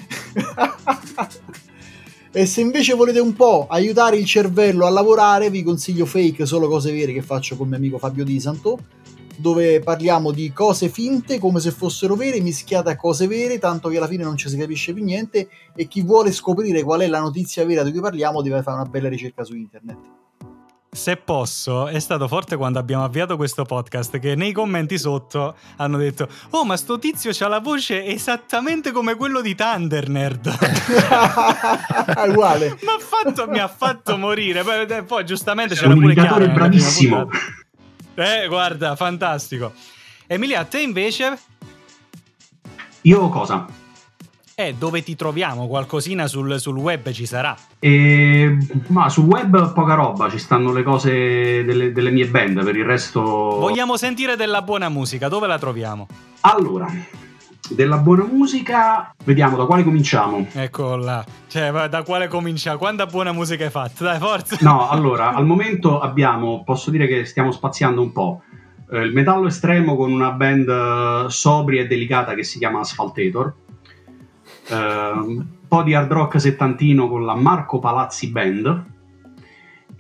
e 2.32 2.46
se 2.46 2.62
invece 2.62 2.94
volete 2.94 3.20
un 3.20 3.34
po' 3.34 3.68
aiutare 3.70 4.18
il 4.18 4.26
cervello 4.26 4.86
a 4.86 4.90
lavorare, 4.90 5.50
vi 5.50 5.64
consiglio 5.64 6.06
Fake, 6.06 6.46
solo 6.46 6.68
cose 6.68 6.92
vere 6.92 7.14
che 7.14 7.22
faccio 7.22 7.56
con 7.56 7.70
mio 7.70 7.78
amico 7.78 7.98
Fabio 7.98 8.26
Di 8.26 8.38
Santo, 8.42 8.80
dove 9.38 9.80
parliamo 9.80 10.32
di 10.32 10.52
cose 10.52 10.90
finte 10.90 11.40
come 11.40 11.62
se 11.62 11.72
fossero 11.72 12.16
vere, 12.16 12.42
mischiate 12.42 12.90
a 12.90 12.98
cose 12.98 13.28
vere, 13.28 13.58
tanto 13.58 13.88
che 13.88 13.96
alla 13.96 14.08
fine 14.08 14.24
non 14.24 14.36
ci 14.36 14.50
si 14.50 14.58
capisce 14.58 14.94
più 14.94 15.06
niente 15.06 15.48
e 15.74 15.88
chi 15.88 16.02
vuole 16.02 16.34
scoprire 16.34 16.84
qual 16.84 17.00
è 17.00 17.08
la 17.08 17.22
notizia 17.22 17.66
vera 17.66 17.84
di 17.84 17.92
cui 17.92 18.02
parliamo 18.02 18.42
deve 18.42 18.62
fare 18.62 18.82
una 18.82 18.90
bella 18.90 19.08
ricerca 19.08 19.46
su 19.46 19.56
internet. 19.56 20.21
Se 20.94 21.16
posso, 21.16 21.88
è 21.88 22.00
stato 22.00 22.28
forte 22.28 22.58
quando 22.58 22.78
abbiamo 22.78 23.06
avviato 23.06 23.38
questo 23.38 23.64
podcast 23.64 24.20
che 24.20 24.36
nei 24.36 24.52
commenti 24.52 25.00
sotto 25.00 25.56
hanno 25.78 25.98
detto 25.98 26.28
Oh 26.50 26.66
ma 26.66 26.76
sto 26.76 27.00
tizio 27.00 27.32
ha 27.46 27.48
la 27.48 27.60
voce 27.60 28.04
esattamente 28.04 28.92
come 28.92 29.16
quello 29.16 29.40
di 29.40 29.56
Thunder 29.56 30.10
Nerd 30.10 30.48
Uguale 32.28 32.78
fatto, 33.00 33.48
Mi 33.48 33.60
ha 33.60 33.68
fatto 33.68 34.18
morire. 34.18 34.64
Poi, 34.64 34.86
eh, 34.86 35.04
poi 35.04 35.26
giustamente 35.26 35.76
c'era 35.76 35.94
pure 35.94 36.14
Chiara 36.14 36.48
bravissimo. 36.48 37.30
Eh 38.16 38.48
guarda, 38.48 38.96
fantastico. 38.96 39.74
Emilia, 40.28 40.60
a 40.60 40.66
te 40.66 40.82
invece? 40.82 41.40
Io 43.02 43.30
cosa? 43.30 43.66
Eh, 44.64 44.76
dove 44.78 45.02
ti 45.02 45.16
troviamo? 45.16 45.68
Qualcosina 45.68 46.28
sul, 46.28 46.60
sul 46.60 46.78
web 46.78 47.10
ci 47.10 47.26
sarà? 47.26 47.58
E, 47.80 48.58
ma 48.90 49.10
sul 49.10 49.26
web 49.26 49.74
poca 49.74 49.96
roba, 49.96 50.30
ci 50.30 50.38
stanno 50.38 50.72
le 50.72 50.84
cose 50.84 51.66
delle, 51.66 51.92
delle, 51.92 52.12
mie 52.12 52.28
band, 52.28 52.64
per 52.64 52.76
il 52.76 52.86
resto... 52.86 53.22
Vogliamo 53.22 53.98
sentire 53.98 54.36
della 54.36 54.62
buona 54.62 54.88
musica, 54.88 55.30
dove 55.30 55.48
la 55.48 55.58
troviamo? 55.58 56.06
Allora, 56.42 56.86
della 57.72 57.98
buona 57.98 58.24
musica, 58.24 59.12
vediamo 59.24 59.58
da 59.58 59.66
quale 59.66 59.84
cominciamo. 59.84 60.46
Ecco 60.54 60.96
là, 60.96 61.26
cioè 61.48 61.72
da 61.90 62.04
quale 62.04 62.28
cominciamo? 62.28 62.78
Quanta 62.78 63.08
buona 63.08 63.32
musica 63.32 63.64
hai 63.64 63.72
fatto? 63.72 64.04
Dai, 64.04 64.20
forza! 64.20 64.58
No, 64.60 64.90
allora, 64.90 65.34
al 65.34 65.46
momento 65.48 66.00
abbiamo, 66.00 66.62
posso 66.64 66.92
dire 66.92 67.08
che 67.08 67.26
stiamo 67.26 67.52
spaziando 67.52 68.00
un 68.00 68.12
po'. 68.12 68.44
Eh, 68.92 69.00
il 69.00 69.12
metallo 69.12 69.48
estremo 69.48 69.96
con 69.96 70.12
una 70.12 70.30
band 70.34 70.70
eh, 70.70 71.30
sobria 71.30 71.82
e 71.82 71.88
delicata 71.88 72.36
che 72.36 72.44
si 72.44 72.60
chiama 72.60 72.82
Asphaltator 72.82 73.54
un 74.76 75.46
po' 75.68 75.84
di 75.84 75.94
hard 75.94 76.12
rock 76.12 76.40
settantino 76.40 77.08
con 77.08 77.26
la 77.26 77.36
Marco 77.36 77.80
Palazzi 77.80 78.30
Band 78.30 78.90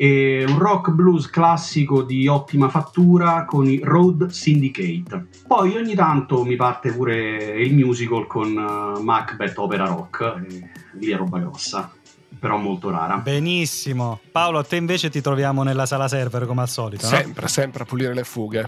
e 0.02 0.44
un 0.48 0.58
rock 0.58 0.90
blues 0.90 1.30
classico 1.30 2.02
di 2.02 2.28
ottima 2.28 2.70
fattura 2.70 3.46
con 3.46 3.68
i 3.68 3.80
Road 3.84 4.30
Syndicate. 4.30 5.28
Poi 5.46 5.76
ogni 5.76 5.94
tanto 5.94 6.44
mi 6.44 6.56
parte 6.56 6.92
pure 6.92 7.62
il 7.62 7.76
musical 7.76 8.26
con 8.26 8.48
uh, 8.48 9.00
Macbeth 9.00 9.58
Opera 9.60 9.86
Rock, 9.86 10.22
e 10.50 10.70
lì 10.94 11.12
è 11.12 11.18
roba 11.18 11.38
grossa, 11.38 11.92
però 12.40 12.58
molto 12.58 12.90
rara. 12.90 13.18
Benissimo. 13.18 14.20
Paolo, 14.32 14.58
a 14.58 14.64
te 14.64 14.78
invece 14.78 15.12
ti 15.12 15.22
troviamo 15.22 15.62
nella 15.62 15.86
sala 15.86 16.08
server 16.08 16.48
come 16.48 16.62
al 16.62 16.70
solito. 16.70 17.06
Sempre, 17.06 17.44
no? 17.44 17.48
sempre 17.48 17.84
a 17.84 17.86
pulire 17.86 18.16
le 18.16 18.24
fughe. 18.24 18.68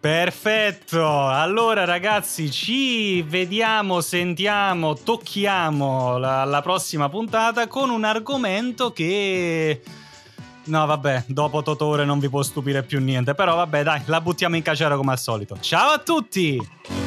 Perfetto, 0.00 1.28
allora 1.28 1.84
ragazzi 1.84 2.50
ci 2.50 3.20
vediamo, 3.20 4.00
sentiamo, 4.00 4.94
tocchiamo 4.94 6.16
la, 6.16 6.44
la 6.44 6.62
prossima 6.62 7.10
puntata 7.10 7.66
con 7.66 7.90
un 7.90 8.04
argomento 8.04 8.92
che 8.92 9.82
No, 10.64 10.86
vabbè, 10.86 11.24
dopo 11.26 11.62
Totore 11.62 12.04
non 12.04 12.18
vi 12.18 12.28
può 12.28 12.42
stupire 12.42 12.82
più 12.82 13.00
niente. 13.00 13.34
Però 13.34 13.56
vabbè, 13.56 13.82
dai, 13.82 14.02
la 14.06 14.20
buttiamo 14.20 14.56
in 14.56 14.62
cacera 14.62 14.96
come 14.96 15.12
al 15.12 15.18
solito. 15.18 15.58
Ciao 15.60 15.90
a 15.90 15.98
tutti! 15.98 16.99